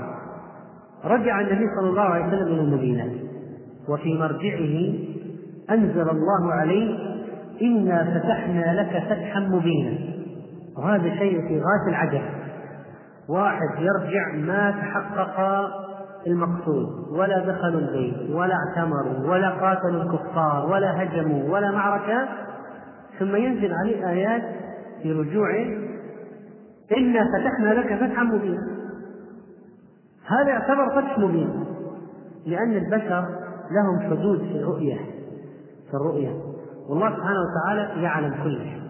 [1.05, 3.15] رجع النبي صلى الله عليه وسلم إلى المدينة
[3.89, 4.95] وفي مرجعه
[5.71, 6.99] أنزل الله عليه
[7.63, 9.99] إنا فتحنا لك فتحا مبينا
[10.79, 12.23] وهذا شيء في غاية العجب.
[13.29, 15.88] واحد يرجع ما تحقق
[16.27, 17.09] المقصود.
[17.11, 22.29] ولا دخلوا البيت ولا اعتمروا ولا قاتلوا الكفار ولا هجموا ولا معركة.
[23.19, 24.43] ثم ينزل عليه آيات
[25.03, 25.67] في رجوعه
[26.97, 28.69] إنا فتحنا لك فتحا مبينا.
[30.27, 31.65] هذا يعتبر فتح مبين
[32.47, 33.25] لأن البشر
[33.71, 34.97] لهم حدود في الرؤية
[35.91, 36.31] في الرؤية.
[36.89, 38.83] والله سبحانه وتعالى يعلم كل شيء.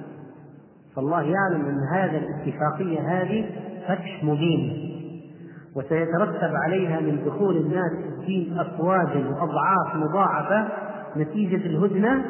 [0.96, 3.50] فالله يعلم أن هذا الاتفاقية هذه
[3.88, 4.88] فتح مبين.
[5.78, 7.92] وسيترتب عليها من دخول الناس
[8.26, 10.68] في أفواجا وأضعاف مضاعفة.
[11.16, 12.24] نتيجة الهدنة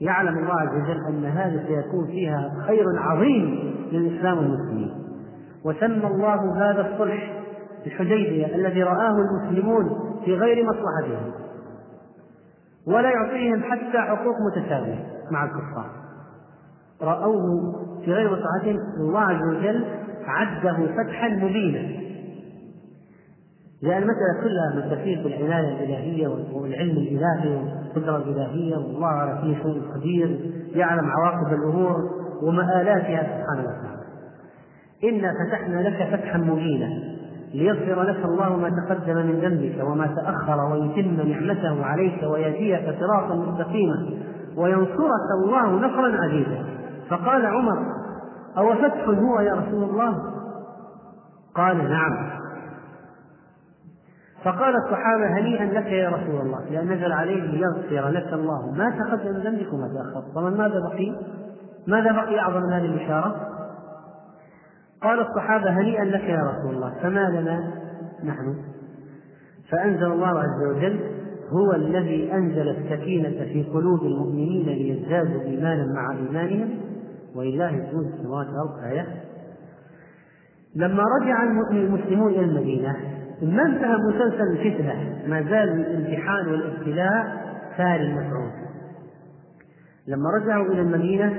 [0.00, 4.90] يعلم الله عز وجل أن هذا سيكون فيها خير عظيم للإسلام والمسلمين.
[5.64, 7.42] وسمى الله هذا الصلح
[7.86, 9.84] الحديبية الذي رآه المسلمون
[10.24, 11.32] في غير مصلحتهم
[12.86, 15.90] ولا يعطيهم حتى حقوق متساوية مع الكفار.
[17.02, 17.72] رأوه
[18.04, 19.84] في غير مصلحتهم الله عز وجل
[20.26, 22.05] عده فتحا مبينا.
[23.82, 30.52] لأن المسألة كلها من بالعناية الإلهية والعلم الإلهي والقدرة الإلهية والله على كل شيء قدير
[30.74, 32.10] يعلم عواقب الأمور
[32.42, 33.96] ومآلاتها سبحانه وتعالى.
[35.04, 37.16] إنا فتحنا لك فتحا مبينا
[37.54, 44.10] ليغفر لك الله ما تقدم من ذنبك وما تأخر ويتم نعمته عليك ويهديك صراطا مستقيما
[44.56, 46.64] وينصرك الله نصرا عزيزا.
[47.10, 47.78] فقال عمر
[48.58, 50.22] أو فتح هو يا رسول الله؟
[51.54, 52.45] قال نعم.
[54.46, 58.70] فقال الصحابة هنيئا لك يا رسول الله لأن نزل عليه ليغفر لك الله.
[58.70, 60.20] ما تقدم من ذنبك وما تأخر.
[60.34, 61.14] طبعا ماذا بقي؟
[61.86, 63.36] ماذا بقي أعظم من هذه البشارة؟
[65.02, 67.72] قال الصحابة هنيئا لك يا رسول الله فما لنا
[68.24, 68.54] نحن؟
[69.70, 71.00] فأنزل الله عز وجل
[71.50, 76.70] هو الذي أنزل السكينة في قلوب المؤمنين ليزدادوا إيمانا مع إيمانهم.
[77.34, 78.84] ولله جنود السماوات والأرض.
[78.84, 79.06] آية.
[80.76, 87.46] لما رجع المسلمون إلى المدينة ما انتهى مسلسل الفتنة؟ ما زال الامتحان والابتلاء
[87.76, 88.50] ساري المفعول.
[90.08, 91.32] لما رجعوا إلى المدينة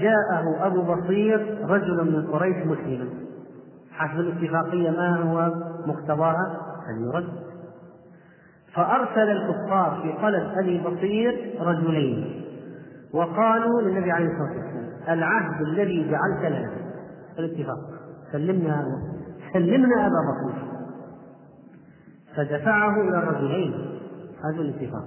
[0.00, 3.08] جاءه أبو بصير رجل من قريش مسلما.
[3.92, 5.52] حسب الاتفاقية ما هو
[5.86, 7.28] مقتضاها؟ أن يرد.
[8.74, 12.42] فأرسل الكفار في قلب أبي بصير رجلين
[13.12, 16.70] وقالوا للنبي عليه الصلاة والسلام العهد الذي جعلت لنا.
[17.38, 17.78] الاتفاق.
[18.32, 18.84] سلمنا
[19.52, 20.77] سلمنا أبا بصير.
[22.36, 24.00] فدفعه إلى الرجلين
[24.44, 25.04] هذا الاتفاق.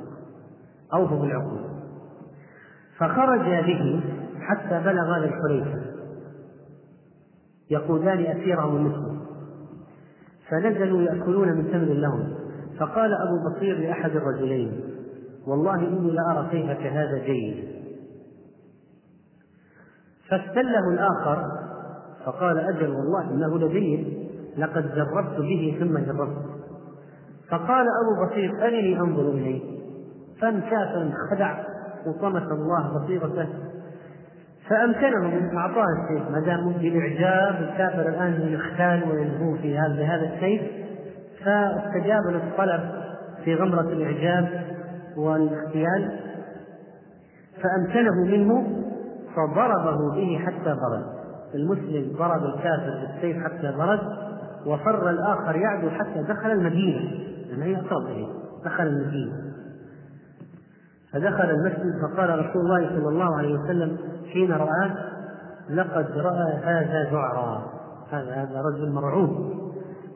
[0.94, 1.72] أوفوا بالعقود
[2.98, 4.02] فخرج به
[4.40, 5.82] حتى بلغ للحليفة.
[7.70, 9.22] يقودان أسيرهم المسلم
[10.50, 12.34] فنزلوا يأكلون من تمر لهم.
[12.80, 14.82] فقال أبو بصير لأحد الرجلين
[15.48, 17.66] والله إني لأرى كيفك هذا جيد.
[20.30, 21.52] فاستله الآخر
[22.26, 24.30] فقال أجل والله إنه لجيد.
[24.58, 26.61] لقد جربت به ثم جربت.
[27.52, 29.62] فقال أبو بصير أرني أنظر إليه.
[30.42, 31.56] فانكاف انخدع
[32.06, 33.48] وطمس الله بصيرته.
[34.70, 40.62] فأمكنه أعطاه السيف ما دام بالإعجاب الكافر الآن يختال ويلهو في هذا بهذا السيف.
[41.46, 42.82] فاستجاب للطلب
[43.44, 44.64] في غمرة الإعجاب
[45.18, 46.20] والاغتيال
[47.64, 48.64] فأمكنه منه
[49.36, 51.22] فضربه به حتى برد
[51.56, 54.00] المسلم ضرب الكافر بالسيف حتى برد
[54.66, 57.31] وفر الآخر يعدو حتى دخل المدينة.
[57.52, 58.28] يعني هي إليه
[58.66, 59.52] دخل المدينة
[61.14, 63.98] فدخل المسجد فقال رسول الله صلى الله عليه وسلم
[64.34, 64.96] حين رآه
[65.70, 67.72] لقد رأى هذا جعرا
[68.12, 69.52] هذا هذا رجل مرعوب.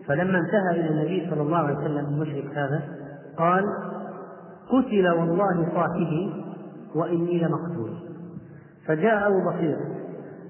[0.08, 2.82] فلما انتهى إلى النبي صلى الله عليه وسلم المشرك هذا
[3.38, 3.64] قال
[4.70, 6.44] قتل والله صاحبي
[6.96, 7.90] وإني لمقتول.
[8.88, 9.78] فجاء أبو بصير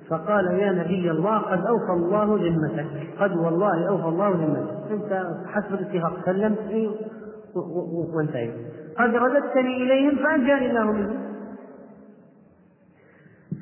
[0.10, 4.75] فقال يا نبي الله قد أوفى الله ذمتك قد والله أوفى الله ذمتك.
[4.92, 6.26] أنت حسب الاتفاق.
[6.26, 6.60] سلمت
[8.16, 8.54] وانتهيت.
[8.98, 11.26] قد رددتني إليهم فأنجاني الله منهم.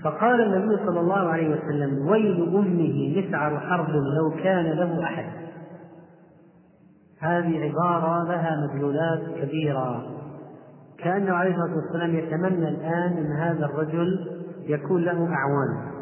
[0.04, 5.26] فقال النبي صلى الله عليه وسلم ويل أمه مسعر حرب لو كان له أحد.
[7.20, 10.06] هذه عبارة لها مدلولات كبيرة.
[10.98, 14.28] كأنه عليه الصلاة والسلام يتمنى الآن أن هذا الرجل
[14.68, 15.94] يكون له أعوان.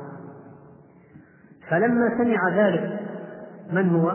[1.70, 3.00] فلما سمع ذلك
[3.72, 4.12] من هو؟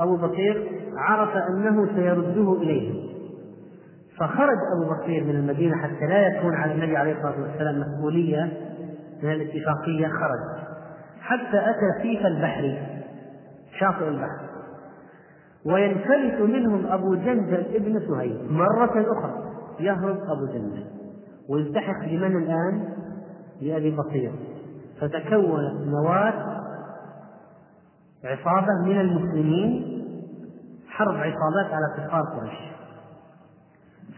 [0.00, 3.08] أبو بكير عرف أنه سيرده إليه.
[4.18, 8.52] فخرج أبو بكير من المدينة حتى لا يكون على النبي عليه الصلاة والسلام مسؤولية
[9.22, 10.58] من الاتفاقية خرج.
[11.20, 12.78] حتى أتى سيف البحر
[13.78, 14.48] شاطئ البحر.
[15.64, 18.52] وينفلت منهم أبو جندل ابن سهيل.
[18.52, 19.34] مرة أخرى
[19.80, 20.84] يهرب أبو جندل.
[21.48, 22.88] ويلتحق بمن الآن؟
[23.62, 24.32] بأبي بصير
[25.00, 26.57] فتكونت نواة
[28.24, 29.98] عصابة من المسلمين
[30.88, 32.58] حرب عصابات على كفار قريش.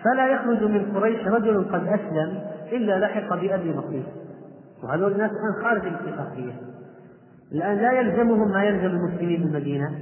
[0.05, 2.41] فلا يخرج من قريش رجل قد أسلم
[2.73, 4.07] إلا لحق بأبي بصير
[4.83, 6.53] وهذول الناس الآن خارج الاتفاقية.
[7.53, 9.99] الآن لا يلزمهم ما يلزم المسلمين بالمدينة.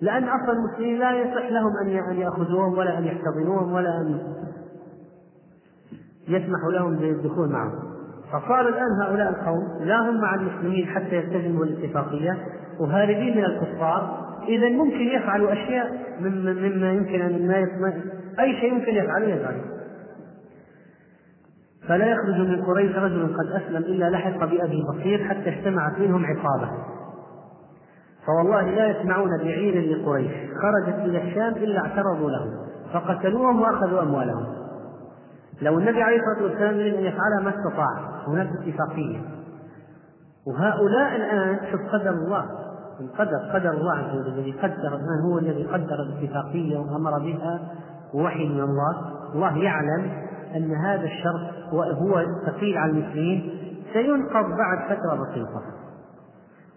[0.00, 1.72] لأن أصلا المسلمين لا يصح لهم
[2.10, 4.20] أن يأخذوهم ولا أن يحتضنوهم ولا أن
[6.28, 7.90] يسمحوا لهم بالدخول معهم.
[8.32, 12.38] فصار الآن هؤلاء القوم لا هم مع المسلمين حتى يلتزموا الاتفاقية.
[12.80, 14.30] وهاربين من الكفار.
[14.48, 17.92] إذا ممكن يفعلوا أشياء مما يمكن أن ما
[18.40, 19.64] أي شيء يمكن يفعله يفعله.
[21.88, 26.70] فلا يخرج من قريش رجل قد أسلم إلا لحق بأبي بصير حتى اجتمعت منهم عصابة
[28.26, 30.32] فوالله لا يسمعون بعير لقريش.
[30.32, 32.50] خرجت إلى الشام إلا اعترضوا لهم
[32.92, 34.46] فقتلوهم وأخذوا أموالهم.
[35.62, 38.22] لو النبي عليه الصلاة والسلام يريد أن يفعلها ما استطاع.
[38.26, 39.20] هناك اتفاقية.
[40.46, 42.44] وهؤلاء الآن شوف قدر الله.
[43.00, 47.60] القدر قدر الله عز وجل الذي قدر الآن هو الذي قدر الاتفاقية وأمر بها؟
[48.14, 48.96] وحي من الله.
[49.34, 50.10] الله يعلم
[50.56, 53.50] أن هذا الشرط وهو ثقيل على المسلمين.
[53.92, 55.62] سينقض بعد فترة بسيطة.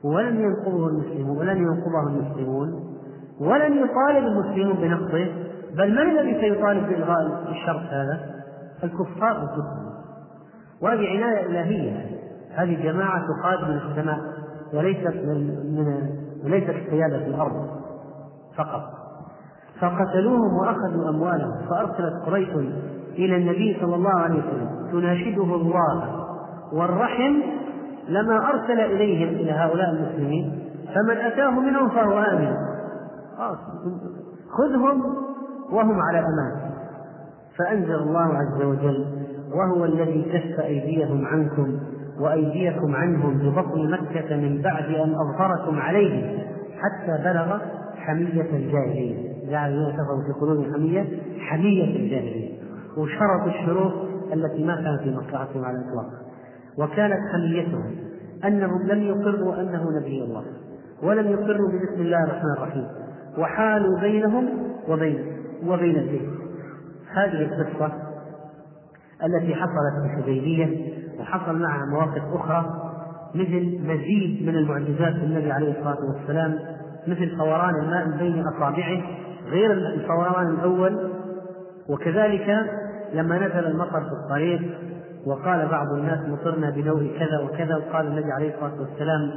[0.03, 2.69] ولن ينقضه المسلمون ولن ينقضه المسلمون
[3.39, 5.31] ولن يطالب المسلمون بنقضه.
[5.77, 8.19] بل من الذي سيطالب بإلغاء الشرط هذا؟
[8.83, 9.93] الكفار والكفار
[10.81, 12.19] وهذه عناية إلهية.
[12.55, 14.32] هذه جماعة تقاد من السماء.
[14.73, 16.09] وليست من,
[16.45, 17.67] وليست قيادة الأرض
[18.57, 18.81] فقط.
[19.81, 22.49] فقتلوهم وأخذوا أموالهم فأرسلت قريش
[23.15, 26.25] إلى النبي صلى الله عليه وسلم تناشده الله.
[26.73, 27.33] والرحم
[28.07, 30.59] لما أرسل إليهم إلى هؤلاء المسلمين
[30.95, 32.55] فمن أتاه منهم فهو آمن.
[34.49, 35.03] خذهم
[35.71, 36.73] وهم على أمان.
[37.57, 39.05] فأنزل الله عز وجل
[39.53, 41.79] وهو الذي كف أيديهم عنكم
[42.19, 46.39] وأيديكم عنهم ببطن مكة من بعد أن أظهركم عليهم
[46.79, 47.57] حتى بلغ
[47.95, 51.05] حمية الجاهلية جعل كفروا في قلوبهم حمية
[51.39, 52.53] حمية الجاهلية
[52.97, 53.93] وشرطوا الشروط
[54.33, 56.09] التي ما كانت في مصلحتهم على الإطلاق.
[56.77, 57.95] وكانت حميتهم
[58.45, 60.43] أنهم لم يقروا أنه نبي الله
[61.03, 62.87] ولم يقروا ببسم الله الرحمن الرحيم.
[63.37, 64.49] وحالوا بينهم
[64.89, 65.37] وبين
[65.67, 66.29] وبين الدين.
[67.13, 67.91] هذه القصة
[69.23, 70.92] التي حصلت في الحديبية.
[71.23, 72.65] وحصل معها مواقف أخرى
[73.35, 76.59] مثل مزيد من المعجزات النبي عليه الصلاة والسلام
[77.07, 79.01] مثل فوران الماء بين أصابعه
[79.49, 81.09] غير الفوران الأول.
[81.89, 82.69] وكذلك
[83.13, 84.61] لما نزل المطر في الطريق
[85.25, 89.31] وقال بعض الناس مطرنا بنوء كذا وكذا وقال النبي عليه الصلاة والسلام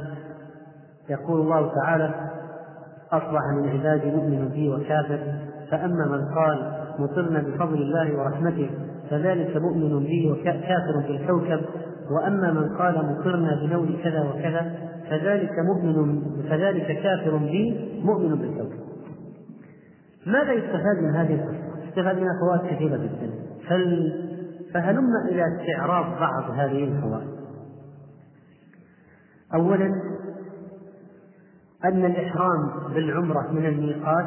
[1.09, 2.13] يقول الله تعالى
[3.11, 5.19] أصبح من عبادي مؤمن بي وكافر
[5.71, 8.69] فأما من قال مطرنا بفضل الله ورحمته
[9.09, 11.61] فذلك مؤمن بي وكافر بالكوكب
[12.11, 14.71] وأما من قال مطرنا بنوء كذا وكذا
[15.09, 18.87] فذلك مؤمن فذلك كافر بي مؤمن بالكوكب
[20.27, 23.33] ماذا يستفاد من هذه القصة؟ يستفاد منها فوائد كثيرة جدا.
[24.73, 27.37] فهلم إلى استعراض بعض هذه الفوائد؟
[29.53, 29.85] اولا
[31.85, 34.25] أن الإحرام بالعمرة من الميقات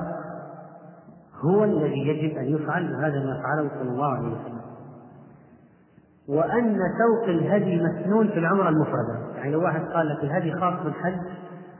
[1.44, 4.59] هو الذي يجب أن يفعل وهذا ما فعله صلى الله عليه وسلم.
[6.30, 9.36] وأن سوق الهدي مسنون في العمرة المفردة.
[9.36, 11.18] يعني لو واحد قال لك الهدي خاص بالحج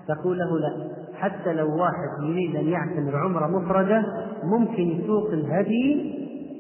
[0.09, 0.91] تقول له لا.
[1.15, 4.05] حتى لو واحد يريد أن يعتمر عمرة مفردة
[4.45, 6.15] ممكن يسوق الهدي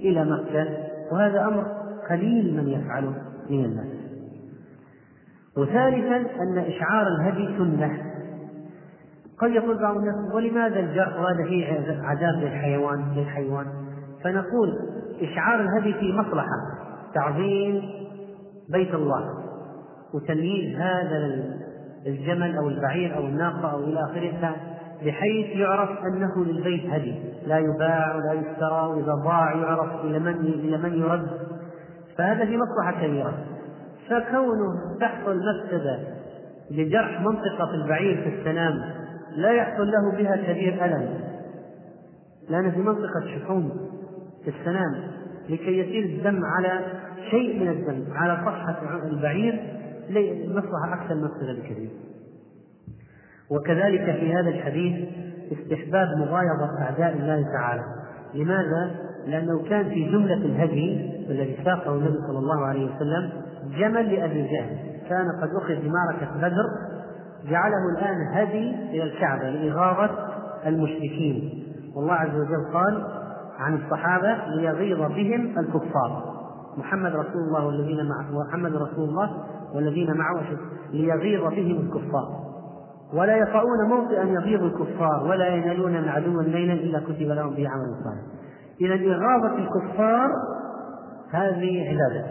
[0.04, 0.66] إلى مكة.
[1.12, 1.66] وهذا أمر
[2.10, 3.14] قليل من يفعله
[3.50, 3.86] من الناس
[5.56, 8.02] وثالثا أن إشعار الهدي سنة.
[9.38, 11.66] قد يقول بعض الناس ولماذا الجرح وهذا فيه
[12.02, 13.66] عذاب للحيوان؟ للحيوان.
[14.24, 14.78] فنقول
[15.20, 16.80] إشعار الهدي فيه مصلحة.
[17.14, 17.82] تعظيم
[18.68, 19.34] بيت الله
[20.14, 21.44] وتمييز هذا
[22.06, 24.56] الجمل أو البعير أو الناقة أو إلى آخره
[25.04, 27.14] بحيث يعرف أنه للبيت هدي.
[27.46, 31.30] لا يباع ولا يشترى واذا ضاع يعرف إلى من إلى من يرد.
[32.18, 33.34] فهذا في مصلحة كبيرة.
[34.08, 35.98] فكونه تحصل مفسده
[36.70, 38.80] لجرح منطقة البعير في السنام
[39.36, 41.20] لا يحصل له بها كبير ألم.
[42.48, 43.70] لأن في منطقة شحوم
[44.44, 45.19] في السنام
[45.50, 46.80] لكي يسير الدم على
[47.30, 49.60] شيء من الدم على صفحة البعير
[50.48, 51.90] مصلحة أكثر مفسدة بكثير
[53.50, 55.08] وكذلك في هذا الحديث
[55.52, 57.84] استحباب مغايظة أعداء الله تعالى.
[58.34, 58.90] لماذا؟
[59.26, 63.32] لأنه كان في جملة الهدي الذي ساقه النبي صلى الله عليه وسلم
[63.78, 64.76] جمل لأبي جهل.
[65.08, 66.64] كان قد أخذ في معركة بدر
[67.50, 70.10] جعله الآن هدي إلى الكعبة لإغاظة
[70.66, 71.64] المشركين.
[71.96, 73.19] والله عز وجل قال
[73.60, 76.40] عن الصحابة ليغيظ بهم الكفار.
[76.76, 79.30] محمد رسول الله والذين معه محمد رسول الله
[79.74, 80.42] والذين معه
[80.92, 82.40] ليغيظ بهم الكفار.
[83.14, 87.94] ولا يطعون موطئا يغيظ الكفار ولا ينالون من عدو ليلا الا كتب لهم به عمل
[88.04, 88.22] صالح.
[88.80, 90.28] اذا إغاظة الكفار
[91.30, 92.26] هذه عبادة.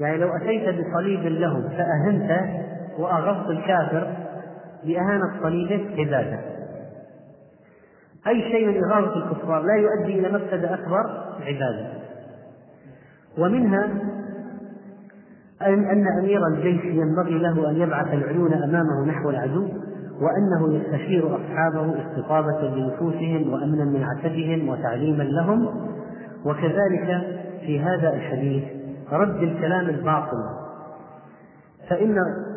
[0.00, 2.64] يعني لو أتيت بصليب لهم فاهنته
[2.98, 4.16] واغضت الكافر
[4.84, 6.59] بأهانة صليبه عبادة.
[8.26, 11.04] أي شيء من اغاظه الكفار لا يؤدي إلى مفسده أكبر
[11.40, 11.86] عبادة.
[13.38, 13.84] ومنها
[15.62, 19.68] أن أمير الجيش ينبغي له أن يبعث العيون أمامه نحو العدو
[20.20, 25.90] وأنه يستشير أصحابه استطابة لنفوسهم وأمنا من عتبهم وتعليما لهم.
[26.44, 28.64] وكذلك في هذا الحديث
[29.12, 30.60] رد الكلام الباطل.
[31.90, 32.16] فإن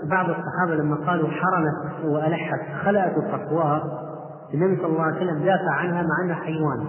[0.09, 4.03] بعض الصحابة لما قالوا حرمت وألحت خلأت القصواء
[4.54, 6.86] النبي صلى الله عليه وسلم دافع عنها مع أنها حيوان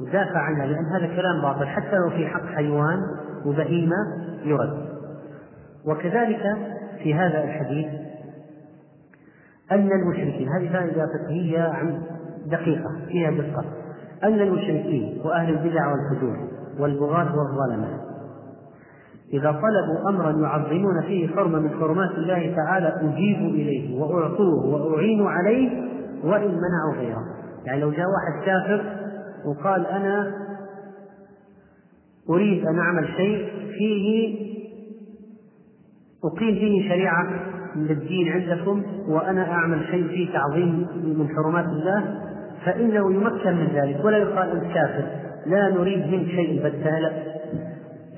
[0.00, 3.02] ودافع عنها لأن هذا كلام باطل حتى لو في حق حيوان
[3.46, 3.96] وبهيمة
[4.44, 4.88] يرد.
[5.86, 6.42] وكذلك
[7.02, 7.86] في هذا الحديث
[9.72, 12.02] أن المشركين هذه فائدة فقهية عن
[12.46, 13.64] دقيقة فيها دقة
[14.24, 16.36] أن المشركين وأهل البدع والفجور
[16.78, 17.88] والبغاة والظلمة
[19.32, 25.88] إذا طلبوا أمرا يعظمون فيه حرمة من حرمات الله تعالى أجيبوا إليه وأعطوه وأعينوا عليه
[26.24, 27.24] وإن منعوا غيره.
[27.64, 28.84] يعني لو جاء واحد كافر
[29.46, 30.34] وقال أنا
[32.30, 33.48] أريد أن أعمل شيء
[33.78, 34.38] فيه
[36.24, 37.26] أقيم فيه شريعة
[37.76, 42.20] للدين عندكم وأنا أعمل شيء فيه تعظيم من حرمات الله
[42.64, 44.04] فإنه يمكن من ذلك.
[44.04, 45.06] ولا يقال أنت كافر
[45.46, 47.12] لا نريد منك شيء بدال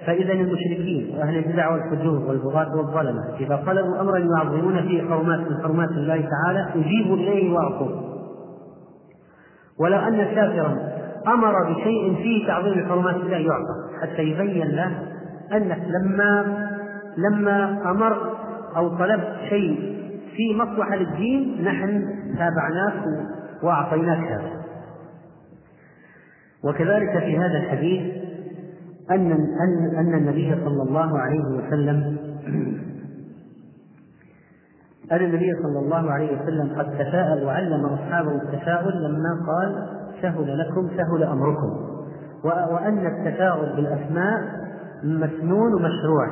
[0.07, 5.91] فإذا المشركين وأهل البدع والفجور والبغاة والظلمة إذا طلبوا أمرا يعظمون فيه حرمات من حرمات
[5.91, 8.11] الله تعالى أجيبوا إليه وأعطوه
[9.81, 10.77] ولو أن كافرا
[11.27, 14.99] أمر بشيء فيه تعظيم حرمات الله يعطى حتى يبين له
[15.53, 16.67] أنك لما
[17.17, 18.17] لما أمر
[18.77, 19.91] أو طلبت شيء
[20.37, 22.05] في مصلحة للدين نحن
[22.39, 23.05] تابعناك
[23.63, 24.61] وأعطيناك هذا.
[26.65, 28.30] وكذلك في هذا الحديث
[29.11, 32.17] أن أن أن النبي صلى الله عليه وسلم
[35.13, 39.89] أن النبي صلى الله عليه وسلم قد تفاءل وعلم أصحابه التفاؤل لما قال
[40.23, 41.91] سهل لكم سهل أمركم.
[42.45, 44.41] وأن التفاؤل بالأسماء
[45.05, 46.29] مسنون ومشروع.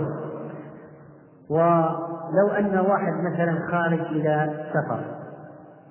[1.50, 5.00] ولو أن واحد مثلا خارج إلى سفر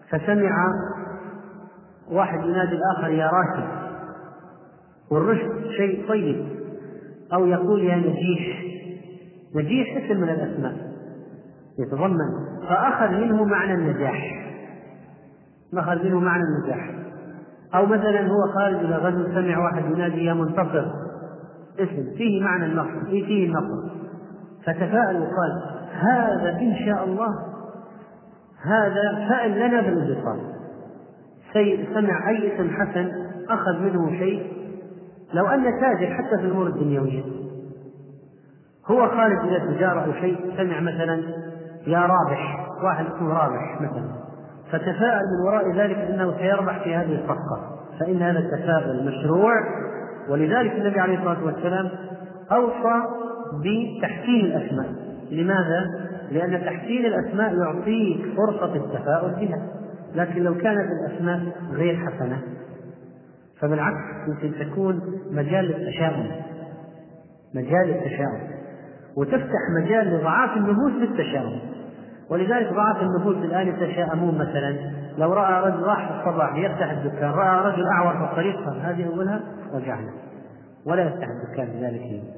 [0.09, 0.73] فسمع
[2.11, 3.67] واحد ينادي الآخر يا راشد
[5.11, 6.56] والرشد شيء طيب.
[7.33, 8.63] أو يقول يا نجيح.
[9.55, 10.73] نجيح اسم من الأسماء.
[11.79, 12.47] يتضمن.
[12.69, 14.47] فأخذ منه معنى النجاح.
[15.73, 16.89] أخذ منه معنى النجاح.
[17.75, 20.85] أو مثلا هو خارج إلى غزو سمع واحد ينادي يا منتصر.
[21.79, 22.15] اسم.
[22.17, 23.97] فيه معنى النصر فيه, فيه النصر
[24.65, 27.27] فتفاءل وقال هذا إن شاء الله
[28.61, 30.39] هذا فأل لنا بالانتصار
[31.93, 33.11] سمع أي اسم حسن
[33.49, 34.56] أخذ منه شيء
[35.33, 37.23] لو أن تاجر حتى في الأمور الدنيوية.
[38.91, 41.23] هو خارج إلى التجارة أو شيء سمع مثلا
[41.87, 44.09] يا رابح واحد اسمه رابح مثلا.
[44.71, 47.77] فتفاءل من وراء ذلك أنه سيربح في هذه الصفقة.
[47.99, 49.53] فإن هذا التفاؤل مشروع.
[50.29, 51.89] ولذلك النبي عليه الصلاة والسلام
[52.51, 53.03] أوصى
[53.53, 54.89] بتحسين الأسماء.
[55.31, 55.85] لماذا؟
[56.31, 59.67] لأن تحسين الأسماء يعطيك فرصة التفاؤل بها.
[60.15, 62.41] لكن لو كانت الأسماء غير حسنة
[63.61, 63.97] فبالعكس
[64.27, 65.01] يمكن تكون
[65.31, 66.31] مجال للتشاؤم.
[67.55, 68.39] مجال للتشاؤم.
[69.17, 71.59] وتفتح مجال لضعاف النفوس بالتشاؤم.
[72.29, 74.75] ولذلك ضعاف النفوس الآن يتشاءمون مثلا
[75.17, 79.41] لو رأى رجل راح في الصباح يفتح الدكان رأى رجل أعور في الطريق هذه أولها
[79.73, 80.11] رجعنا.
[80.85, 82.37] ولا يفتح الدكان في ذلك اليوم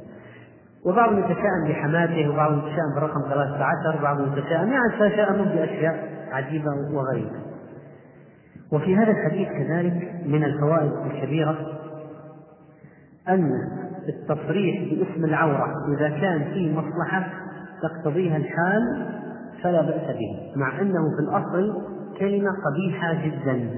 [0.85, 7.48] وبعضهم يتشائم بحماته وبعضهم يتشائم برقم 13 وبعضهم يتشائم يعني يتشائمون بأشياء عجيبة وغريبة.
[8.73, 11.57] وفي هذا الحديث كذلك من الفوائد الكبيرة
[13.29, 13.51] أن
[14.09, 17.29] التصريح باسم العورة إذا كان فيه مصلحة
[17.81, 19.07] تقتضيها الحال
[19.63, 21.81] فلا بأس به مع أنه في الأصل
[22.19, 23.69] كلمة قبيحة جدا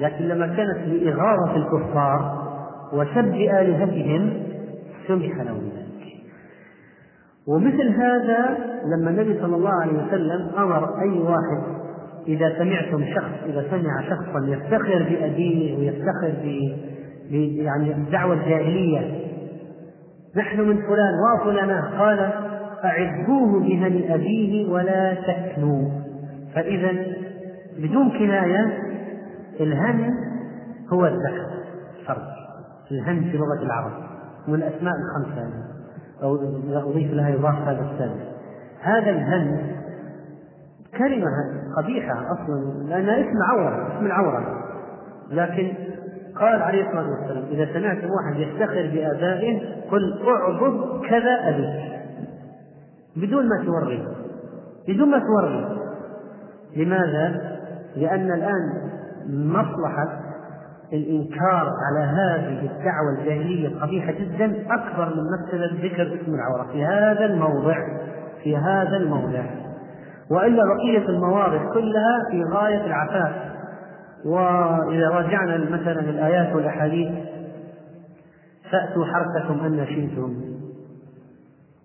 [0.00, 2.44] لكن لما كانت لإغاظة الكفار
[2.92, 4.42] وسب آلهتهم
[5.08, 5.84] سمح له ذلك
[7.46, 11.83] ومثل هذا لما النبي صلى الله عليه وسلم أمر أي واحد
[12.28, 16.74] إذا سمعتم شخص إذا سمع شخصا يفتخر بأبيه ويفتخر ب
[17.30, 19.20] يعني الدعوة الجاهلية
[20.36, 22.30] نحن من فلان وفلانة قال
[22.84, 25.90] أعدوه بهن أبيه ولا تكنوا.
[26.54, 26.92] فإذا
[27.78, 28.78] بدون كناية
[29.60, 30.14] الهن
[30.92, 31.46] هو الذكر
[32.06, 32.34] فرد
[32.90, 33.92] الهن في لغة العرب
[34.48, 35.50] من الأسماء الخمسة
[36.22, 36.34] أو
[36.90, 38.22] أضيف لها يضاف هذا السادس
[38.80, 39.74] هذا الهن
[40.98, 41.28] كلمة
[41.76, 44.64] قبيحة أصلا لأنها اسم عورة اسم العورة.
[45.30, 45.72] لكن
[46.40, 52.00] قال عليه الصلاة والسلام إذا سمعتم واحد يفتخر بآبائه قل اعبد كذا أبيك
[53.16, 54.06] بدون ما توري.
[54.88, 55.78] بدون ما توري.
[56.76, 57.54] لماذا؟
[57.96, 58.90] لأن الآن
[59.28, 60.20] مصلحة
[60.92, 67.24] الإنكار على هذه الدعوة الجاهلية القبيحة جدا أكبر من مسألة ذكر اسم العورة في هذا
[67.24, 67.76] الموضع
[68.42, 69.44] في هذا الموضع.
[70.30, 73.32] وإلا بقية المواضع كلها في غاية العفاف.
[74.24, 77.12] وإذا راجعنا مثلا الآيات والأحاديث
[78.70, 80.34] فأتوا حرثكم أن شئتم.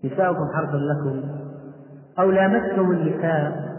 [0.04, 1.24] نساؤكم حرث لكم.
[2.20, 3.70] أو لامستم النساء.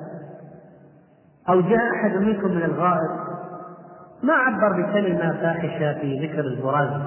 [1.49, 3.11] أو جاء أحد منكم من الغائط
[4.23, 7.03] ما عبر بكلمة فاحشة في ذكر البراز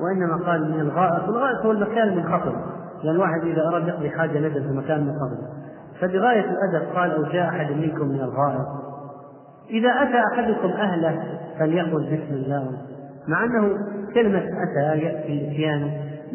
[0.00, 2.54] وإنما قال من الغائط والغائط هو المكان المنخفض
[3.02, 5.62] لأن الواحد إذا أراد يقضي حاجة نزل في مكان منخفض
[6.02, 8.66] فبغاية الأدب قال أو جاء أحد منكم من الغائط
[9.70, 11.22] إذا أتى أحدكم أهله
[11.58, 12.72] فليقل بسم الله
[13.28, 13.76] مع أنه
[14.14, 15.90] كلمة أتى يأتي الإتيان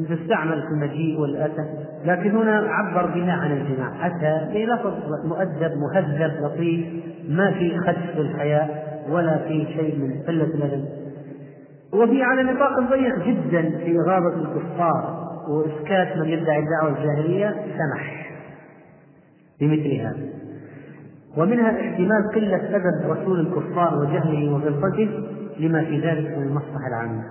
[0.09, 1.65] تستعمل في المجيء والأتى
[2.05, 4.93] لكن هنا عبر بها عن الجماع أتى بلفظ
[5.25, 6.87] مؤدب مهذب لطيف
[7.29, 8.69] ما في خدش في الحياة
[9.09, 10.85] ولا في شيء من قلة الأدب.
[11.93, 18.27] وفي على نطاق ضيق جدا في إغاظة الكفار وإسكات من يدعي الدعوة الجاهلية سمح.
[19.61, 20.37] بمثل هذا
[21.37, 25.09] ومنها احتمال قلة أدب رسول الكفار وجهله وغلظته
[25.59, 27.23] لما في ذلك من المصلحة العامة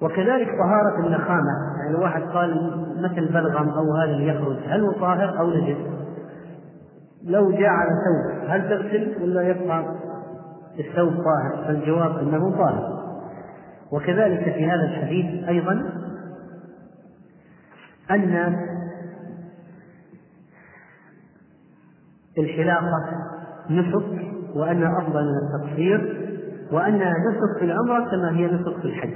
[0.00, 5.38] وكذلك طهارة النخامة يعني واحد قال مثل بلغم أو هذا اللي يخرج هل هو طاهر
[5.38, 5.76] أو نجس؟
[7.24, 9.84] لو جاء على ثوب هل تغسل ولا يبقى
[10.78, 12.96] الثوب طاهر؟ فالجواب أنه طاهر
[13.92, 15.72] وكذلك في هذا الحديث أيضا
[18.10, 18.56] أن
[22.38, 23.04] الحلاقة
[23.70, 24.04] نسك
[24.54, 26.22] وأنها أفضل من التقصير
[26.72, 29.10] وأنها نسك في العمرة كما هي نسك في الحج.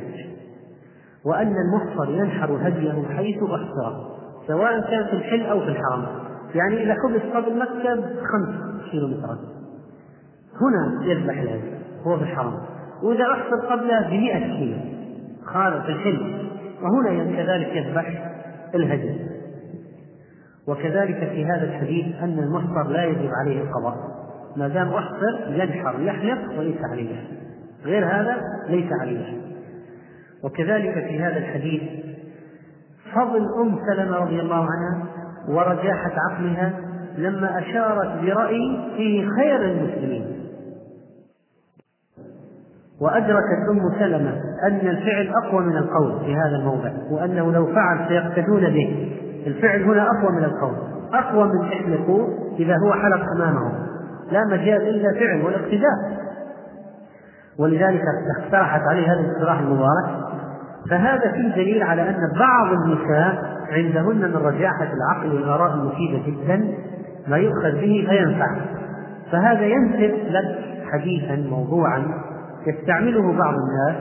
[1.25, 4.11] وأن المحصر ينحر هديه حيث أحصر
[4.47, 6.07] سواء كان في الحل أو في الحرم
[6.55, 9.39] يعني إذا حبس قبل مكة بخمس كيلومترات.
[10.61, 11.73] هنا يذبح الهدي
[12.07, 12.59] هو في الحرم
[13.03, 14.77] وإذا أحصر قبله بمئة كيلو
[15.45, 16.49] خارج الحل.
[16.83, 18.33] وهنا كذلك يذبح
[18.75, 19.30] الهدي.
[20.69, 23.97] وكذلك في هذا الحديث أن المحصر لا يجب عليه القضاء
[24.57, 27.25] ما دام أحصر ينحر يحلق وليس عليه.
[27.85, 28.37] غير هذا
[28.69, 29.41] ليس عليه.
[30.45, 31.83] وكذلك في هذا الحديث
[33.15, 35.07] فضل أم سلمة رضي الله عنها
[35.49, 36.73] ورجاحة عقلها
[37.19, 40.27] لما أشارت برأي فيه خير المسلمين.
[43.01, 48.71] وأدركت أم سلمة أن الفعل أقوى من القول في هذا الموضع وأنه لو فعل سيقتدون
[48.71, 49.20] به.
[49.47, 50.75] الفعل هنا أقوى من القول.
[51.13, 52.29] أقوى من يحلقوا
[52.59, 53.73] إذا هو حلق أمامهم
[54.33, 56.21] لا مجال إلا فعل والاقتداء.
[57.59, 58.03] ولذلك
[58.39, 60.31] اقترحت عليه هذا الاقتراح المبارك.
[60.91, 66.75] فهذا فيه دليل على أن بعض النساء عندهن من رجاحة العقل والآراء المفيدة جدا
[67.29, 68.57] ما يؤخذ به فينفع.
[69.33, 70.59] فهذا ينسب لك
[70.93, 72.03] حديثا موضوعا
[72.67, 73.97] يستعمله بعض الناس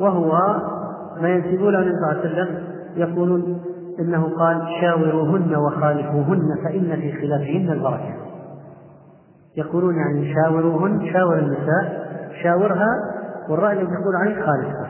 [0.00, 0.32] وهو
[1.22, 2.64] ما ينسبونه النبي صلى الله عليه وسلم
[2.96, 3.60] يقولون
[3.98, 8.14] إنه قال شاوروهن وخالفوهن فإن في خلافهن البركة.
[9.56, 12.10] يقولون يعني شاوروهن شاور النساء
[12.42, 12.88] شاورها
[13.48, 14.88] والرأي الذي يقول عليه خالفها.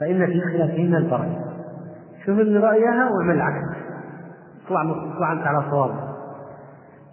[0.00, 1.44] فإن في خلافهن البركة.
[2.26, 3.76] شوف اللي رأيها واعمل العكس
[4.66, 5.90] اطلع اطلع أنت على صواب.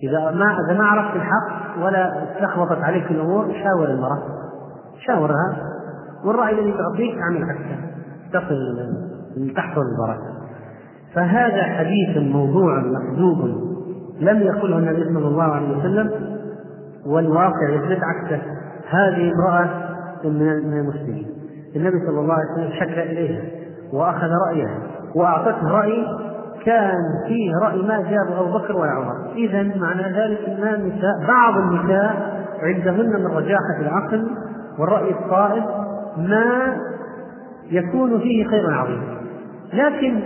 [0.03, 4.23] إذا ما إذا ما عرفت الحق ولا استخبطت عليك الأمور شاور المرأة.
[5.07, 5.57] شاورها.
[6.25, 7.77] والرأي الذي تعطيك اعمل عكسه.
[8.33, 10.42] تصل تحصل البركة.
[11.15, 13.63] فهذا حديث موضوع مكذوب
[14.19, 16.11] لم يقله النبي صلى الله عليه وسلم
[17.05, 18.41] والواقع يثبت عكسه.
[18.89, 19.69] هذه امرأة
[20.23, 21.27] من المسلمين.
[21.75, 23.41] النبي صلى الله عليه وسلم شكى إليها
[23.93, 24.77] وأخذ رأيها
[25.15, 26.05] وأعطته رأي
[26.65, 29.33] كان فيه رأي ما جاب أبو بكر ولا عمر.
[29.35, 34.27] إذا معنى ذلك أن النساء بعض النساء عندهن من رجاحة العقل
[34.79, 35.63] والرأي الصائب
[36.17, 36.77] ما
[37.71, 39.03] يكون فيه خير عظيم.
[39.73, 40.19] لكن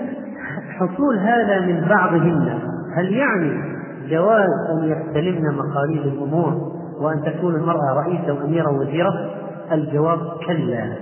[0.79, 2.59] حصول هذا من بعضهن.
[2.95, 3.77] هل يعني
[4.09, 6.53] جواز أن يستلمن مقاليد الأمور
[7.01, 9.13] وأن تكون المرأة رئيسة وأميرة وزيرة؟
[9.71, 10.93] الجواب كلا.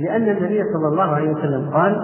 [0.00, 1.96] لأن النبي صلى الله عليه وسلم قال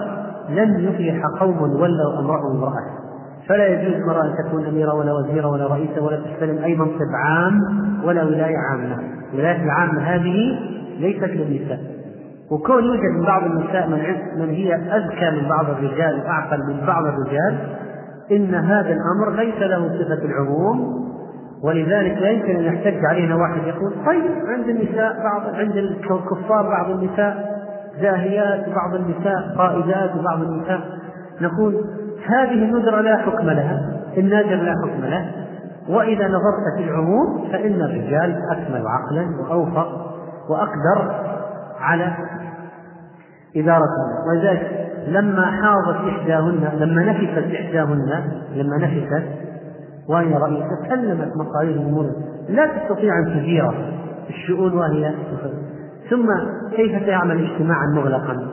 [0.49, 3.03] لن يفلح قوم ولوا أمرهم امرأة
[3.47, 7.59] فلا يجوز المرأة أن تكون أميرة ولا وزيرة ولا رئيسة ولا تستلم أي منصب عام
[8.05, 8.97] ولا ولاية عامة.
[9.33, 10.59] الولايات العامة هذه
[10.99, 11.79] ليست للنساء.
[12.53, 13.99] وكون يوجد من بعض النساء من,
[14.41, 17.57] من هي أذكى من بعض الرجال وأعقل من بعض الرجال
[18.31, 21.03] إن هذا الأمر ليس له صفة العموم
[21.63, 26.89] ولذلك لا يمكن أن يحتج علينا واحد يقول طيب عند النساء بعض عند الكفار بعض
[26.89, 27.53] النساء
[28.01, 30.81] زاهيات وبعض النساء قائدات وبعض النساء
[31.41, 31.85] نقول
[32.27, 33.81] هذه الندرة لا حكم لها
[34.17, 35.31] النادر لا حكم له
[35.89, 40.13] وإذا نظرت في العموم فإن الرجال أكمل عقلا وأوفق
[40.49, 41.11] وأقدر
[41.79, 42.13] على
[43.55, 43.89] إدارة
[44.27, 48.23] ولذلك لما حاضت إحداهن لما نفست إحداهن
[48.55, 49.23] لما نفست
[50.09, 52.11] وهي رئيسة سلمت مقاليد الأمور.
[52.49, 53.71] لا تستطيع أن تدير
[54.29, 55.13] الشؤون وهي
[56.09, 56.25] ثم
[56.75, 58.47] كيف تعمل اجتماعا مغلقا؟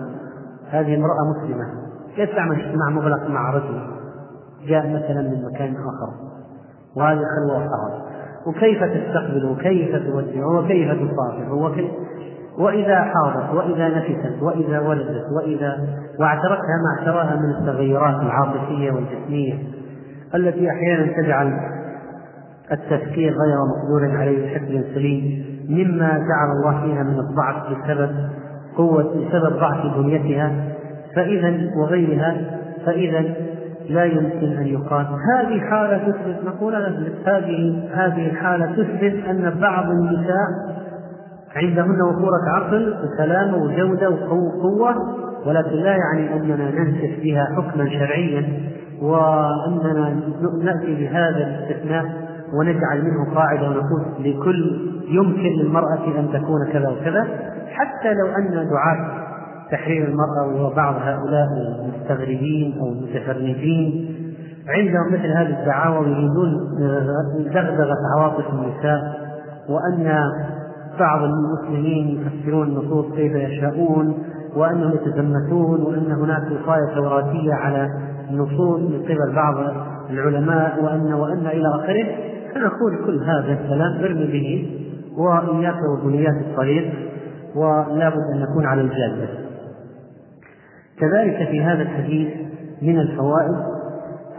[0.70, 1.64] هذه امرأة مسلمة.
[2.16, 3.80] كيف تعمل اجتماع مغلق مع رجل
[4.66, 6.12] جاء مثلا من مكان آخر؟
[6.96, 8.01] وهذه خلوة وحرج
[8.46, 11.90] وكيف تستقبل؟ وكيف تودع وكيف تصافح وكيف
[12.61, 15.78] وإذا حاضت وإذا نفست وإذا ولدت وإذا
[16.18, 19.54] واعترتها ما اعتراها من التغيرات العاطفية والجسمية
[20.34, 21.61] التي أحيانا تجعل
[22.72, 28.11] التفكير غير مقدور عليه بشكل سليم مما جعل الله فيها من الضعف بسبب
[28.76, 30.52] قوة بسبب ضعف بنيتها
[31.16, 32.36] فإذا وغيرها
[32.86, 33.34] فإذا
[33.88, 36.74] لا يمكن أن يقال هذه حالة تثبت نقول
[37.26, 40.80] هذه هذه الحالة تثبت أن بعض النساء
[41.57, 44.94] عندهن وفورة عقل وسلامة وجودة وقوة
[45.46, 48.48] ولكن لا يعني أننا ننسف بها حكما شرعيا
[49.03, 50.20] وأننا
[50.64, 52.05] نأتي بهذا الاستثناء
[52.55, 57.28] ونجعل منه قاعدة ونقول لكل يمكن للمرأة أن تكون كذا وكذا
[57.68, 59.20] حتى لو أن دعاة
[59.70, 61.46] تحرير المرأة وبعض هؤلاء
[61.84, 64.16] المستغربين أو المتفرجين
[64.68, 66.53] عندهم مثل هذه الدعاوى ويريدون
[67.55, 69.01] دغدغة عواطف النساء
[69.68, 70.24] وأن
[71.01, 74.18] بعض المسلمين يفسرون النصوص كيف يشاءون
[74.57, 77.88] وأنهم يتزمتون وأن هناك وصاية توراتية على
[78.30, 79.55] النصوص من قبل بعض
[80.11, 82.07] العلماء وأن وأن إلى آخره.
[82.55, 84.80] فنقول كل هذا الكلام ارمي به
[85.18, 86.92] وإياك وبنيات الطريق
[87.55, 89.28] ولا بد أن نكون على الجادة.
[91.01, 92.28] كذلك في هذا الحديث
[92.82, 93.57] من الفوائد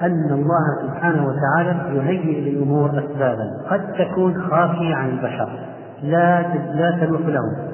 [0.01, 5.70] أن الله سبحانه وتعالى يهيئ للأمور أسبابا قد تكون خافية عن البشر.
[6.03, 6.41] لا
[6.75, 7.71] لا تلوح لهم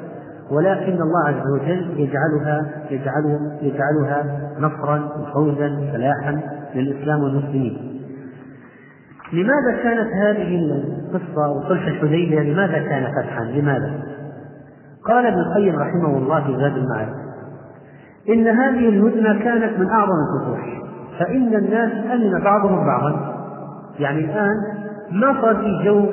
[0.51, 6.41] ولكن الله عز وجل يجعلها يجعل يجعلها نصرا وفوزا وفلاحا
[6.75, 7.97] للإسلام والمسلمين
[9.33, 13.91] لماذا كانت هذه القصة وصلح الحديبية لماذا كان فتحا؟ لماذا؟
[15.05, 17.09] قال ابن القيم رحمه الله في زاد المعاد
[18.29, 20.81] إن هذه الهدنة كانت من أعظم الفتوح
[21.19, 23.33] فإن الناس أمن بعضهم بعضا
[23.99, 24.55] يعني الآن
[25.11, 26.05] ما صار في جو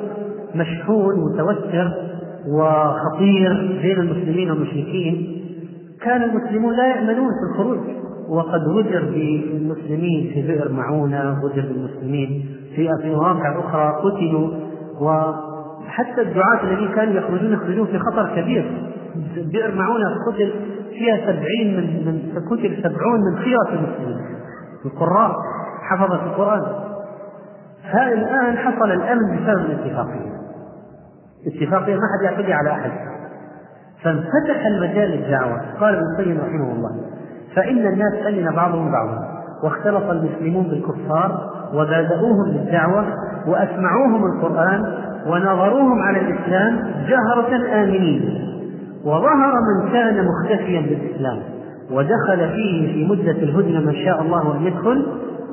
[0.55, 1.91] مشحون متوتر
[2.47, 5.41] وخطير بين المسلمين والمشركين.
[6.01, 7.79] كان المسلمون لا يأمنون في الخروج
[8.29, 14.49] وقد غدر بالمسلمين في بئر معونة غدر بالمسلمين في مواقع أخرى قتلوا.
[15.01, 18.71] وحتى الدعاة الذين كانوا يخرجون يخرجون في خطر كبير.
[19.53, 20.51] بئر معونة قتل
[20.89, 24.25] فيها سبعين من من قتل سبعون من خيرة المسلمين.
[24.85, 25.35] القراء
[25.89, 26.94] حفظت القرآن.
[27.93, 30.35] الآن حصل الأمن بسبب الاتفاقية.
[31.47, 32.91] اتفاقية ما حد يعتدي على أحد.
[34.03, 35.61] فانفتح المجال للدعوة.
[35.79, 36.91] قال ابن القيم رحمه الله
[37.55, 43.05] فإن الناس أمن بعضهم بعضا واختلط المسلمون بالكفار وبادؤوهم بالدعوة
[43.47, 44.93] وأسمعوهم القرآن
[45.27, 48.41] ونظروهم على الإسلام جهرة آمنين.
[49.05, 51.39] وظهر من كان مختفيا بالإسلام
[51.91, 55.05] ودخل فيه في مدة الهدنة ما شاء الله أن يدخل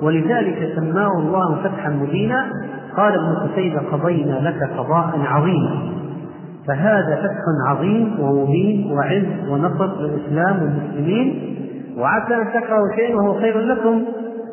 [0.03, 2.53] ولذلك سماه الله فتحا مبينا.
[2.96, 5.92] قال ابن قتيبة قضينا لك قضاء عظيما
[6.68, 11.57] فهذا فتح عظيم ومبين وعز ونصر للإسلام والمسلمين.
[11.98, 14.03] وعسى أن تكرهوا شيئا وهو خير لكم.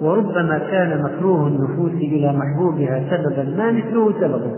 [0.01, 4.51] وربما كان مكروه النفوس إلى محبوبها سببا ما مثله سببه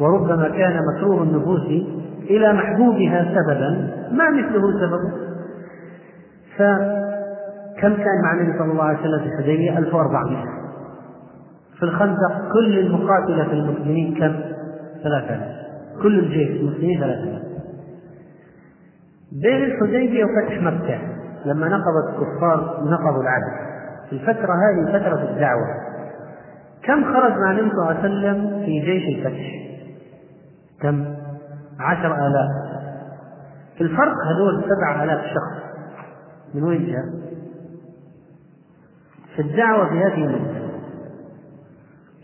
[0.00, 1.66] وربما كان مكروه النفوس
[2.30, 5.12] إلى محبوبها سببا ما مثله سببه
[7.78, 10.44] فكم كان مع النبي صلى الله عليه وسلم في الحديبية 1400
[11.78, 14.34] في الخندق كل المقاتلة في المسلمين كم؟
[15.02, 15.42] 3000
[16.02, 17.42] كل الجيش المسلمين 3000
[19.32, 20.98] بين الحديبية وفتح مكة
[21.44, 23.68] لما نقضت الكفار نقضوا العدل
[24.10, 25.66] في الفترة هذه فترة الدعوة
[26.82, 29.68] كم خرج مع النبي صلى الله عليه وسلم في جيش الفتح؟
[30.82, 31.04] كم؟
[31.80, 32.68] عشر آلاف
[33.76, 35.62] في الفرق هذول سبع آلاف شخص
[36.54, 37.17] من وين جاء؟
[39.38, 40.58] الدعوة في هذه المدة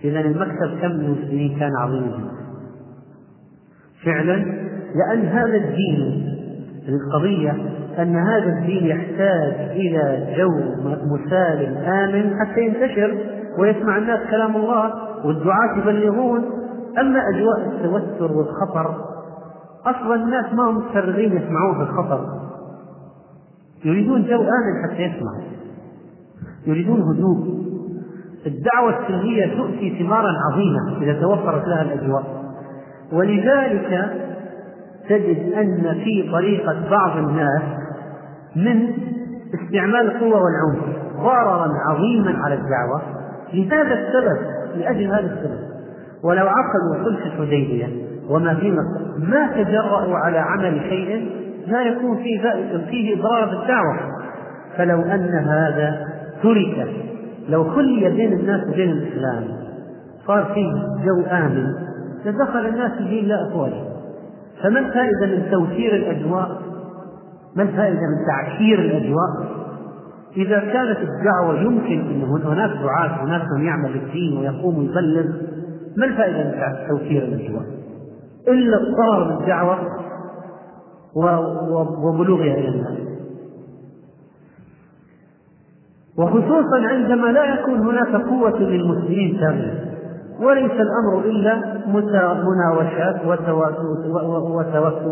[0.05, 2.31] إذا المكتب كم المسلمين كان عظيما
[4.05, 4.37] فعلا
[4.95, 6.35] لأن هذا الدين
[6.89, 7.51] القضية
[7.99, 10.51] أن هذا الدين يحتاج إلى جو
[11.15, 13.19] مسالم آمن حتى ينتشر
[13.59, 14.93] ويسمع الناس كلام الله
[15.27, 16.45] والدعاة يبلغون.
[16.99, 19.05] أما أجواء التوتر والخطر
[19.87, 22.27] أصلا الناس ما هم متفرغين يسمعون في الخطر.
[23.85, 25.54] يريدون جو آمن حتى يسمعوا.
[26.67, 27.65] يريدون هدوء.
[28.47, 32.25] الدعوة السلمية تؤتي ثمارا عظيمة إذا توفرت لها الأجواء.
[33.13, 34.11] ولذلك
[35.09, 37.63] تجد أن في طريقة بعض الناس
[38.57, 38.89] من
[39.55, 43.03] استعمال القوة والعنف ضررا عظيما على الدعوة.
[43.53, 44.39] لهذا السبب
[44.77, 45.59] لأجل هذا السبب
[46.25, 47.89] ولو عقدوا صلح الحديبية
[48.29, 48.71] وما في
[49.19, 51.31] ما تجرأوا على عمل شيء
[51.67, 52.41] لا يكون فيه
[52.91, 53.97] فيه إضرار بالدعوة.
[54.77, 56.89] فلو أن هذا ترك
[57.49, 59.45] لو خلي بين الناس وبين الإسلام
[60.27, 60.73] صار فيه
[61.05, 61.67] جو آمن
[62.25, 63.83] لدخل الناس في دين لا أفواجه
[64.63, 66.63] فما الفائدة من توفير الأجواء؟
[67.57, 69.55] ما الفائدة من تعكير الأجواء؟
[70.37, 75.25] إذا كانت الدعوة يمكن أن هناك دعاة هناك من يعمل الدين ويقوم يبلغ
[75.97, 77.65] ما الفائدة من توفير الأجواء؟
[78.49, 79.79] إلا الضرر بالدعوة
[82.03, 83.04] وبلوغها إلى الناس
[86.19, 89.95] وخصوصا عندما لا يكون هناك قوة للمسلمين كاملة.
[90.41, 93.25] وليس الأمر إلا مناوشات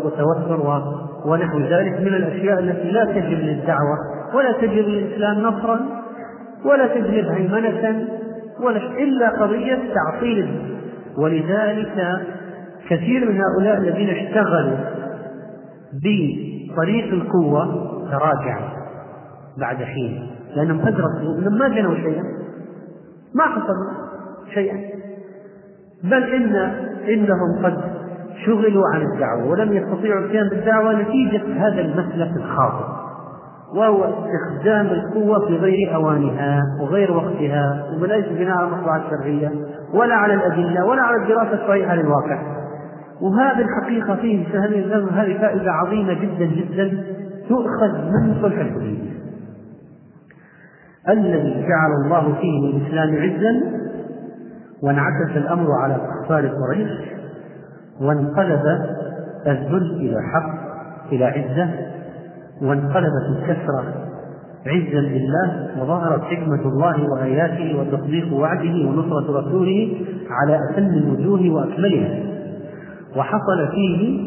[0.05, 0.81] وتوتر
[1.25, 3.97] ونحو ذلك من الأشياء التي لا تجب للدعوة
[4.33, 5.79] ولا تجب للإسلام نصرا
[6.65, 8.07] ولا تجلب هيمنة
[8.61, 10.75] ولا إلا قضية تعطيل
[11.17, 12.21] ولذلك
[12.89, 14.77] كثير من هؤلاء الذين اشتغلوا
[15.93, 17.65] بطريق القوة
[18.11, 18.69] تراجعوا
[19.57, 20.27] بعد حين.
[20.55, 22.23] لأنهم أدركوا أنهم ما جنوا شيئا.
[23.35, 23.91] ما حصلوا
[24.53, 24.77] شيئا.
[26.03, 26.55] بل إن
[27.09, 27.81] إنهم قد
[28.45, 32.85] شغلوا عن الدعوة ولم يستطيعوا القيام بالدعوة نتيجة هذا المسلك الخاطئ
[33.75, 39.51] وهو استخدام القوة في غير أوانها وغير وقتها وليس بناء على المصلحة الشرعية
[39.93, 42.41] ولا على الأدلة ولا على الدراسة الصحيحة للواقع.
[43.21, 47.03] وهذه الحقيقة فيه هذه فائدة عظيمة جدا جدا
[47.49, 49.12] تؤخذ من صلح الحديبية
[51.09, 53.61] الذي جعل الله فيه للإسلام عزا
[54.83, 56.91] وانعكس الأمر على كفار قريش
[58.01, 58.61] وانقلب
[59.47, 60.73] الذل إلى حق
[61.11, 61.69] إلى عزة
[62.61, 63.83] وانقلبت الكسرة
[64.65, 69.91] عزا لله وظهرت حكمة الله وآياته وتصديق وعده ونصرة رسوله
[70.29, 72.19] على أتم الوجوه وأكملها.
[73.17, 74.19] وحصل فيه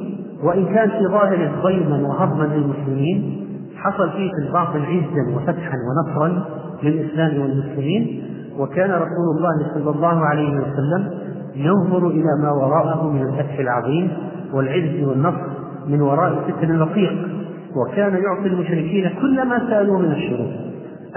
[0.43, 3.47] وإن كان في ظاهره ضيما وهضما للمسلمين
[3.77, 6.45] حصل فيه في الباطن عزا وفتحا ونصرا
[6.83, 8.23] للإسلام والمسلمين
[8.59, 11.11] وكان رسول الله صلى الله عليه وسلم
[11.55, 14.13] ينظر إلى ما وراءه من الفتح العظيم
[14.53, 15.47] والعز والنصر
[15.89, 17.29] من وراء الفتن الرقيق
[17.77, 20.51] وكان يعطي المشركين كل ما سألوه من الشروط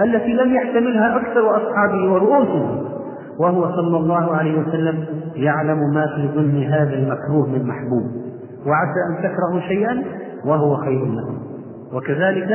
[0.00, 2.84] التي لم يحتملها أكثر أصحابه ورؤوسهم
[3.40, 5.04] وهو صلى الله عليه وسلم
[5.34, 8.06] يعلم ما في ظلم هذا المكروه من محبوب
[8.66, 10.02] وعسى أن تكرهوا شيئا
[10.44, 11.38] وهو خير لكم.
[11.92, 12.48] وكذلك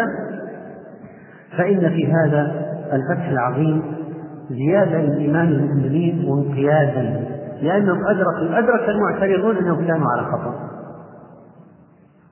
[1.57, 2.64] فإن في هذا
[2.95, 3.81] الفتح العظيم
[4.49, 7.25] زيادة لإيمان المؤمنين وانقيادا
[7.61, 10.55] لأنهم أدركوا أدرك المعترضون أنهم كانوا على خطأ.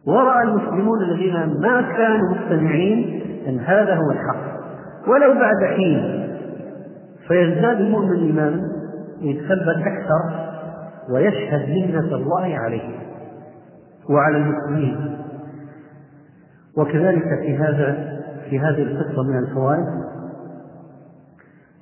[0.08, 4.54] ورأى المسلمون الذين ما كانوا مستمعين أن هذا هو الحق.
[5.08, 6.28] ولو بعد حين
[7.28, 8.62] فيزداد المؤمن إيمانا
[9.22, 10.50] يتثبت أكثر
[11.14, 13.00] ويشهد منة الله عليه
[14.10, 15.18] وعلى المسلمين.
[16.78, 18.14] وكذلك في هذا
[18.50, 20.03] في هذه القصة من الفوائد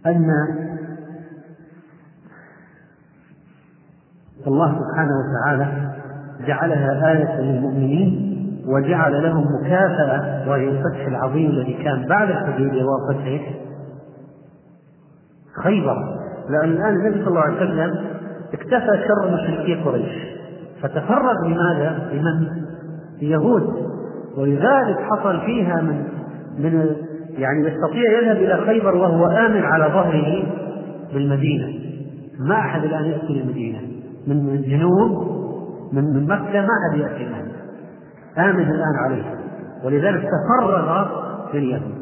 [0.06, 0.32] أن
[4.48, 5.92] الله سبحانه وتعالى
[6.48, 8.32] جعلها آية للمؤمنين
[8.68, 13.54] وجعل لهم مكافأة وهي الفتح العظيم الذي كان بعد الحديبية وفتح
[15.64, 18.06] خيبر لأن الآن النبي صلى الله عليه وسلم
[18.54, 20.42] اكتفى شر مشركي قريش
[20.82, 22.48] فتفرغ لماذا؟ لمن؟
[23.22, 23.92] اليهود
[24.38, 26.04] ولذلك حصل فيها من
[26.58, 26.96] من
[27.38, 30.44] يعني يستطيع يذهب إلى خيبر وهو آمن على ظهره
[31.14, 31.74] بالمدينة.
[32.40, 33.80] ما أحد الآن يأتي للمدينة.
[34.28, 35.42] من الجنوب
[35.94, 37.52] من من مكة ما أحد يأتي الآن.
[38.38, 39.24] آمن الآن عليه.
[39.84, 41.06] ولذلك تفرغ
[41.54, 42.02] لليهود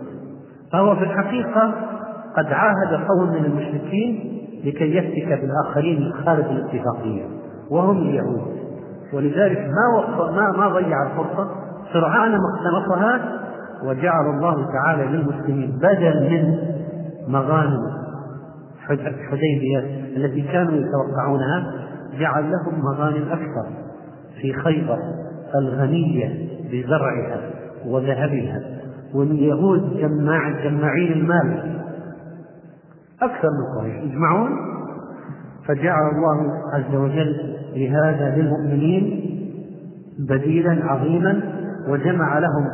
[0.71, 1.73] فهو في الحقيقة
[2.37, 7.25] قد عاهد قوم من المشركين لكي يفتك بالآخرين خارج الاتفاقية.
[7.71, 8.59] وهم اليهود.
[9.13, 11.49] ولذلك ما ما ما ضيع الفرصة.
[11.93, 13.39] سرعان ما اقتنصها
[13.83, 16.57] وجعل الله تعالى للمسلمين بدل من
[17.27, 17.99] مغانم
[19.29, 19.79] حديبية
[20.17, 21.73] التي كانوا يتوقعونها
[22.19, 23.65] جعل لهم مغانم أكثر
[24.41, 24.97] في خيبر
[25.55, 27.41] الغنية بزرعها
[27.85, 28.61] وذهبها
[29.13, 31.79] واليهود جماع جماعين المال.
[33.21, 34.03] أكثر من قريش.
[34.03, 34.49] يجمعون؟
[35.67, 39.25] فجعل الله عز وجل لهذا للمؤمنين
[40.19, 41.41] بديلا عظيما
[41.87, 42.65] وجمع لهم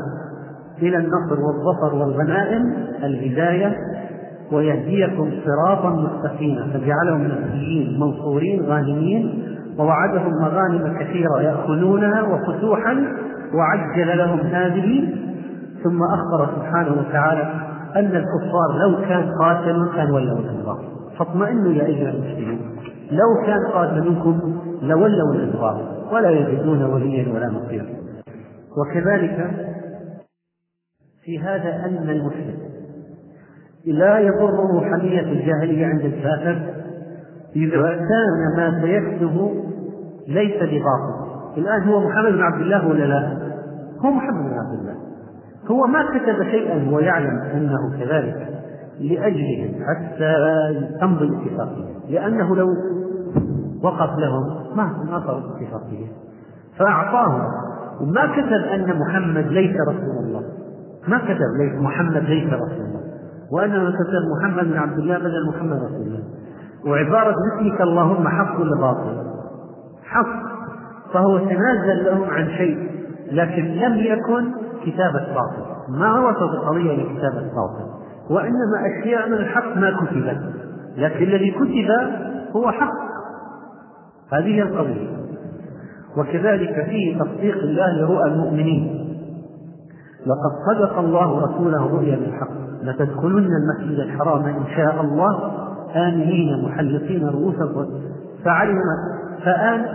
[0.82, 2.74] إلى النصر والظفر والغنائم
[3.04, 3.76] الهداية
[4.52, 6.68] ويهديكم صراطا مستقيما.
[6.74, 9.44] فجعلهم نبيين منصورين غانمين
[9.80, 13.04] ووعدهم مغانم كثيرة يأخذونها وفتوحا
[13.54, 15.14] وعجل لهم هذه
[15.84, 17.42] ثم أخبر سبحانه وتعالى
[17.96, 20.80] أن الكفار لو كان قاتلوا كان ولوا الأدبار
[21.18, 22.60] فاطمئنوا يا أيها المسلمون
[23.12, 24.40] لو كان قاتلوكم
[24.82, 27.86] لولوا الأدبار ولا يجدون وليا ولا نصيرا.
[28.78, 29.50] وكذلك
[31.26, 32.58] في هذا أن المسلم
[33.86, 36.74] لا يضره حمية الجاهلية عند الكافر
[37.56, 39.52] إذا كان ما سيكتب
[40.28, 41.26] ليس بباطل.
[41.58, 43.38] الآن هو محمد بن عبد الله ولا لا؟
[44.00, 44.96] هو محمد بن عبد الله.
[45.68, 48.48] هو ما كتب شيئا هو يعلم أنه كذلك
[49.00, 50.36] لأجلهم حتى
[51.02, 52.68] تمضي الاتفاقية لأنه لو
[53.84, 56.08] وقف لهم ما صار الاتفاقية
[56.78, 57.42] فأعطاهم.
[58.02, 60.65] وما كتب أن محمد ليس رسول الله.
[61.08, 63.02] ما كتب ليس محمد ليس رسول الله.
[63.52, 66.24] وأنه كتب محمد بن عبد الله بدل محمد رسول الله.
[66.86, 69.18] وعبارة باسمك اللهم حق ولا باطل؟
[70.04, 70.56] حق.
[71.14, 72.90] فهو تنازل لهم عن شيء
[73.32, 74.52] لكن لم يكن
[74.86, 75.76] كتابة باطل.
[75.90, 77.86] ما وصف القضية لكتابة باطل؟
[78.30, 80.54] وإنما أشياء من الحق ما كتبت.
[80.98, 81.90] لكن الذي كتب
[82.56, 83.06] هو حق.
[84.34, 85.08] هذه القضية.
[86.18, 89.05] وكذلك فيه تصديق الله لرؤى المؤمنين.
[90.26, 92.66] لقد صدق الله رسوله رؤيا بالحق.
[92.84, 95.52] لتدخلن المسجد الحرام إن شاء الله
[95.96, 97.86] آمنين محلقين رؤوسكم
[98.46, 98.82] فعلم
[99.44, 99.86] فآن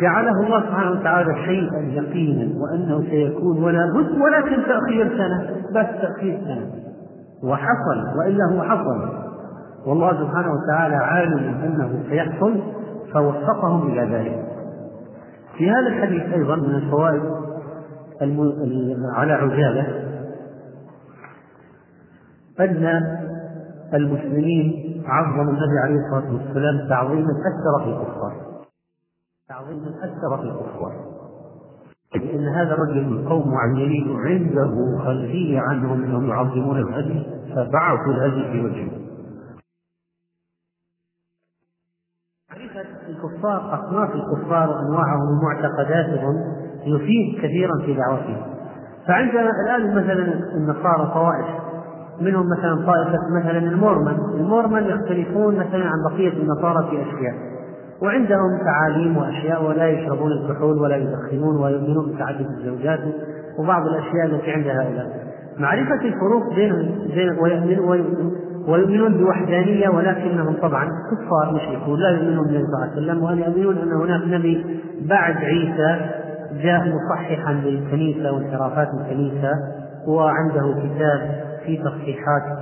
[0.00, 6.40] جعله الله سبحانه وتعالى شيئا يقينا وأنه سيكون ولا بد ولكن تأخير سنة بس تأخير
[6.44, 6.66] سنة.
[7.44, 9.08] وحصل وإلا هو حصل.
[9.86, 12.54] والله سبحانه وتعالى عالم أنه سيحصل
[13.12, 14.44] فوفقهم إلى ذلك.
[15.56, 17.22] في هذا الحديث أيضا من الفوائد
[19.14, 20.08] على عجالة
[22.60, 23.02] أن
[23.94, 28.36] المسلمين عظموا النبي عليه الصلاة والسلام تعظيما أثر في الكفار.
[29.48, 30.92] تعظيما أثر في الكفار.
[32.16, 38.64] إن هذا الرجل من قوم معينين عنده خلفية عنهم أنهم يعظمون الهدي فبعثوا الهدي في
[38.64, 38.98] وجهه.
[42.50, 48.42] معرفة الكفار أصناف الكفار وأنواعهم ومعتقداتهم يفيد كثيرا في دعوتهم
[49.08, 51.46] فعندنا الآن مثلا النصارى طوائف
[52.20, 54.16] منهم مثلا طائفة مثلا المورمن.
[54.34, 57.34] المورمن يختلفون مثلا عن بقية النصارى في أشياء
[58.02, 63.00] وعندهم تعاليم وأشياء ولا يشربون الكحول ولا يدخنون ويؤمنون بتعدد الزوجات
[63.58, 65.28] وبعض الأشياء التي عند هؤلاء.
[65.58, 67.78] معرفة الفروق بين بين
[68.68, 73.92] ويؤمنون بوحدانية ولكنهم طبعا كفار مشركون لا يؤمنون بالنبي صلى الله عليه وسلم ويؤمنون أن
[73.92, 76.17] هناك نبي بعد عيسى
[76.52, 79.50] جاء مصححا للكنيسة وانحرافات الكنيسة
[80.06, 82.58] وعنده كتاب فيه تصحيحات.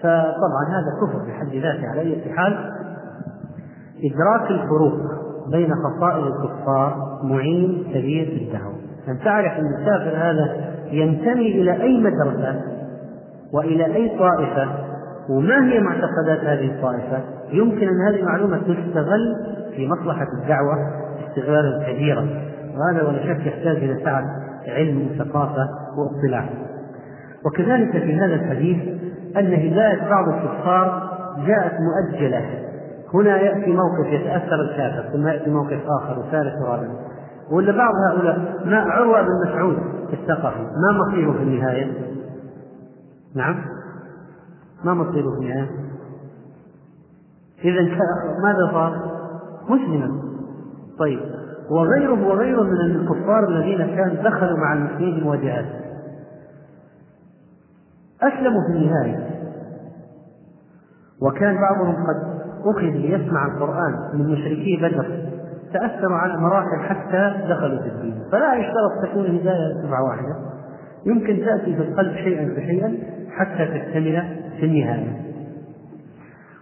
[0.00, 2.56] فطبعا هذا كفر بحد ذاته على أي حال.
[4.04, 4.94] إدراك الفروق
[5.52, 8.74] بين فصائل الكفار معين كبير في الدعوة
[9.08, 10.56] أن تعرف أن الكافر هذا
[10.90, 12.60] ينتمي إلى أي مدرسة
[13.52, 14.68] وإلى أي طائفة
[15.30, 17.20] وما هي معتقدات هذه الطائفة؟
[17.52, 19.36] يمكن أن هذه المعلومة تستغل
[19.76, 20.74] في مصلحة الدعوة
[21.28, 22.28] استغلالا كبيرا.
[22.76, 24.24] وهذا ولا شك يحتاج إلى سعة
[24.66, 25.68] علم وثقافة
[25.98, 26.48] واطلاع
[27.46, 28.76] وكذلك في هذا الحديث
[29.36, 31.10] أن هداية بعض الكفار
[31.46, 32.66] جاءت مؤجلة
[33.14, 36.88] هنا يأتي موقف يتأثر الكافر ثم يأتي موقف آخر وثالث ورابع
[37.50, 39.78] ولا بعض هؤلاء ما عروة بن مسعود
[40.12, 41.92] الثقفي ما مصيره في النهاية؟
[43.34, 43.64] نعم
[44.84, 45.70] ما مصيره في النهاية؟
[47.64, 47.82] إذا
[48.42, 49.16] ماذا صار؟
[49.68, 50.22] مسلما
[50.98, 51.20] طيب
[51.70, 55.66] وغيره وغيره من الكفار الذين كان دخلوا مع المسلمين في المواجهات
[58.22, 59.30] أسلموا في النهاية.
[61.22, 65.06] وكان بعضهم قد أخذ ليسمع القرآن من مشركي بدر.
[65.72, 68.22] تأثروا على مراحل حتى دخلوا في الدين.
[68.32, 70.36] فلا يشترط تكون الهداية دفعة واحدة.
[71.06, 72.96] يمكن تأتي في القلب شيئا فشيئا
[73.30, 74.22] حتى تكتمل
[74.60, 75.26] في النهاية.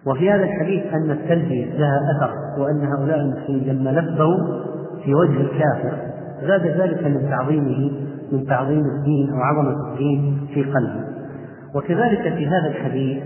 [0.07, 4.65] وفي هذا الحديث أن التلبية لها أثر وأن هؤلاء المسلمين لما لبوا
[5.05, 5.93] في وجه الكافر.
[6.43, 7.91] زاد ذلك من تعظيمه
[8.33, 11.05] من تعظيم الدين أو عظمة الدين في قلبه.
[11.75, 13.23] وكذلك في هذا الحديث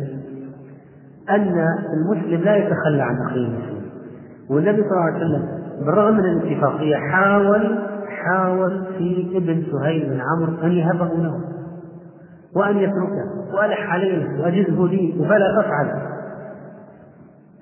[1.30, 1.54] أن
[1.96, 3.46] المسلم لا يتخلى عن أخيه.
[3.46, 3.78] المسلم
[4.50, 5.48] والنبي صلى الله عليه وسلم
[5.86, 11.40] بالرغم من الاتفاقية حاول حاول في ابن سهيل بن عمرو أن يهبه له
[12.56, 16.02] وأن يتركه وألح عليه وأجزه لي وفلا تفعل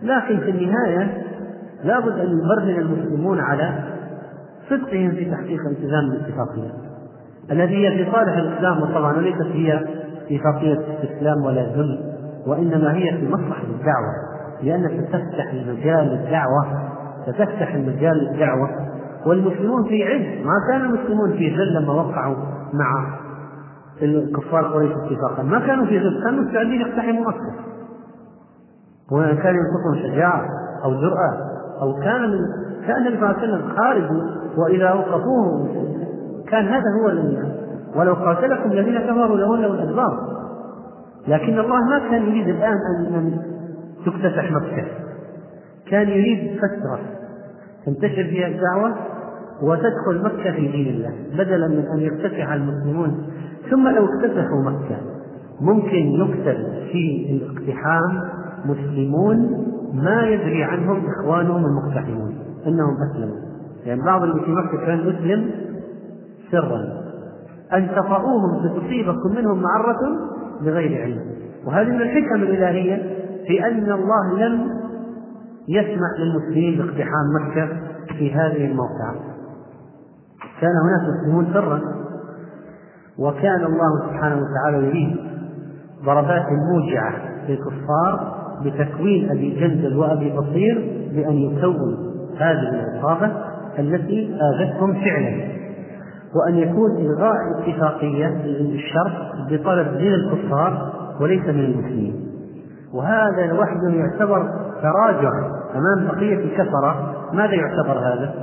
[0.03, 1.23] لكن في النهاية
[1.85, 3.85] لابد أن يبرهن المسلمون على
[4.71, 6.71] صدقهم في تحقيق التزام الاتفاقية
[7.51, 9.85] التي هي في صالح الإسلام وطبعا وليست هي
[10.31, 14.13] اتفاقية استسلام ولا ذل وإنما هي في مصلحة الدعوة.
[14.63, 16.91] لأنك ستفتح المجال للدعوة
[17.27, 18.71] ستفتح المجال للدعوة.
[19.27, 22.37] والمسلمون في عز ما كان المسلمون في ذل لما وقعوا
[22.75, 23.19] مع
[24.03, 25.43] الكفار قريش اتفاقا.
[25.43, 27.67] ما كانوا في ذل كانوا مستعدين يقتحموا مكة
[29.13, 30.47] وكان ينقصهم شجاعة
[30.85, 31.39] أو جرأة
[31.83, 32.39] أو كان من
[32.87, 34.05] كان النبي صلى الله عليه وسلم خارج
[34.59, 35.69] وإذا أوقفوه
[36.49, 37.13] كان هذا هو
[38.01, 40.37] ولو قاتلكم الذين كفروا لولوا الأدبار
[41.29, 42.77] لكن الله ما كان يريد الآن
[43.15, 43.39] أن
[44.07, 44.85] تكتسح مكة.
[45.91, 46.99] كان يريد فترة
[47.87, 48.95] تنتشر فيها الدعوة
[49.63, 53.27] وتدخل مكة في دين الله بدلا من أن يفتتح المسلمون.
[53.71, 54.97] ثم لو افتتحوا مكة
[55.61, 56.57] ممكن يكتب
[56.93, 58.31] في الاقتحام
[58.65, 59.37] مسلمون
[59.95, 62.36] ما يدري عنهم إخوانهم المقتحمون.
[62.67, 63.37] أنهم أسلموا.
[63.85, 65.51] يعني بعض اللي في مكة كان يسلم
[66.51, 67.07] سرا.
[67.73, 70.01] أن تطؤوهم فتصيبكم منهم معرة
[70.63, 71.21] بغير علم.
[71.67, 74.71] وهذه من الحكم الإلهية في أن الله لم
[75.69, 77.69] يسمح للمسلمين باقتحام مكة
[78.19, 79.15] في هذه الموقعة.
[80.61, 81.81] كان هناك مسلمون سرا.
[83.19, 85.17] وكان الله سبحانه وتعالى يريد
[86.05, 87.13] ضربات موجعة
[87.49, 93.33] للكفار بتكوين أبي جندل وأبي بصير بأن يكون هذه العصابة
[93.79, 95.57] التي آذتهم فعلا
[96.35, 99.13] وأن يكون إلغاء الاتفاقية بالشرط
[99.51, 102.27] بطلب من الكفار وليس من المسلمين
[102.95, 104.51] وهذا لوحده يعتبر
[104.83, 105.31] تراجع
[105.75, 108.35] أمام بقية الكفرة ماذا يعتبر هذا؟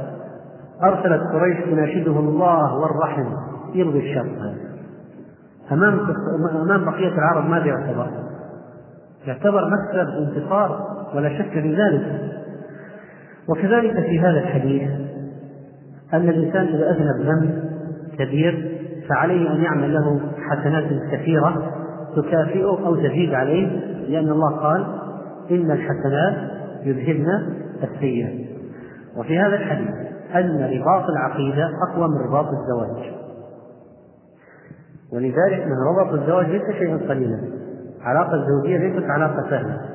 [0.83, 3.25] أرسلت قريش تناشده الله والرحم
[3.73, 4.73] يلغي الشرط هذا
[5.71, 5.99] أمام
[6.61, 8.07] أمام بقية العرب ماذا يعتبر؟
[9.27, 10.79] يعتبر مكسب انتصار
[11.15, 12.33] ولا شك في ذلك
[13.49, 14.89] وكذلك في هذا الحديث
[16.13, 17.63] أن الإنسان إذا أذنب ذنب
[18.19, 18.79] كبير
[19.09, 21.71] فعليه أن يعمل له حسنات كثيرة
[22.15, 23.67] تكافئه أو تزيد عليه
[24.09, 24.85] لأن الله قال
[25.51, 26.51] إن الحسنات
[26.83, 27.27] يذهبن
[27.83, 28.53] السيئات
[29.17, 29.89] وفي هذا الحديث
[30.35, 33.13] أن رباط العقيدة أقوى من رباط الزواج.
[35.13, 37.39] ولذلك من رباط الزواج ليس شيئا قليلا.
[38.01, 39.92] العلاقة الزوجية ليست علاقة سهلة.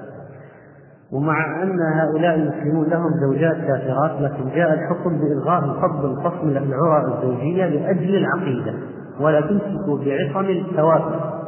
[1.12, 7.66] ومع أن هؤلاء المسلمون لهم زوجات كافرات لكن جاء الحكم بإلغاء الفضل الفصل العرى الزوجية
[7.66, 8.74] لأجل العقيدة
[9.20, 11.38] ولا تمسكوا بعصم الكوافر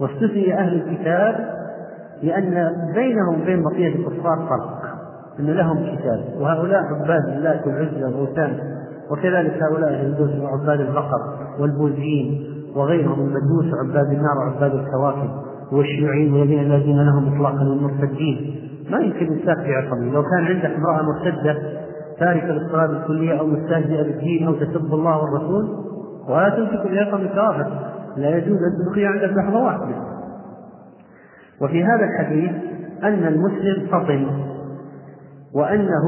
[0.00, 1.58] واستثني أهل الكتاب
[2.22, 4.78] لأن بينهم وبين بقية الكفار فرق
[5.40, 6.24] أن لهم كتاب.
[6.40, 8.58] وهؤلاء عباد اللات والعزى والأوثان
[9.10, 15.30] وكذلك هؤلاء الهندوس وعباد البقر والبوذيين وغيرهم المجوس عباد النار وعباد الكواكب.
[15.72, 21.58] والشيوعيين والذين الذين لهم اطلاقا المرتدين ما يمكن يمساك بعصمه لو كان عندك امرأة مرتدة
[22.18, 25.68] تاركة للصلاة بالكليه أو مستهزئة بالدين أو تسب الله والرسول
[26.28, 29.94] ولا تمسك بعصم الكافر لا يجوز أن تبقي عندك لحظة واحدة.
[31.60, 32.50] وفي هذا الحديث
[33.02, 34.26] أن المسلم فطن
[35.54, 36.04] وأنه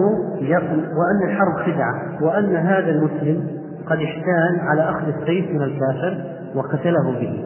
[0.99, 7.45] وأن الحرب خدعة وأن هذا المسلم قد احتال على أخذ السيف من الكافر وقتله به.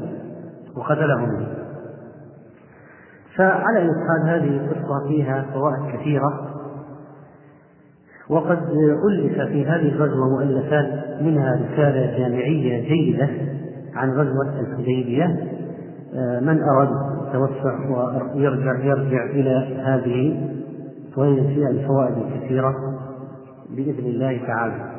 [0.77, 1.64] وقتله به.
[3.37, 6.51] فعلى أي حال هذه القصة فيها فوائد كثيرة
[8.29, 8.59] وقد
[9.11, 13.29] ألف في هذه الغزوة مؤلفات منها رسالة جامعية جيدة
[13.95, 15.27] عن غزوة الحديبية
[16.41, 16.89] من أراد
[17.27, 17.79] التوسع
[18.35, 20.51] ويرجع يرجع إلى هذه
[21.17, 22.75] وهي فيها الفوائد الكثيرة
[23.71, 24.94] بإذن الله تعالى.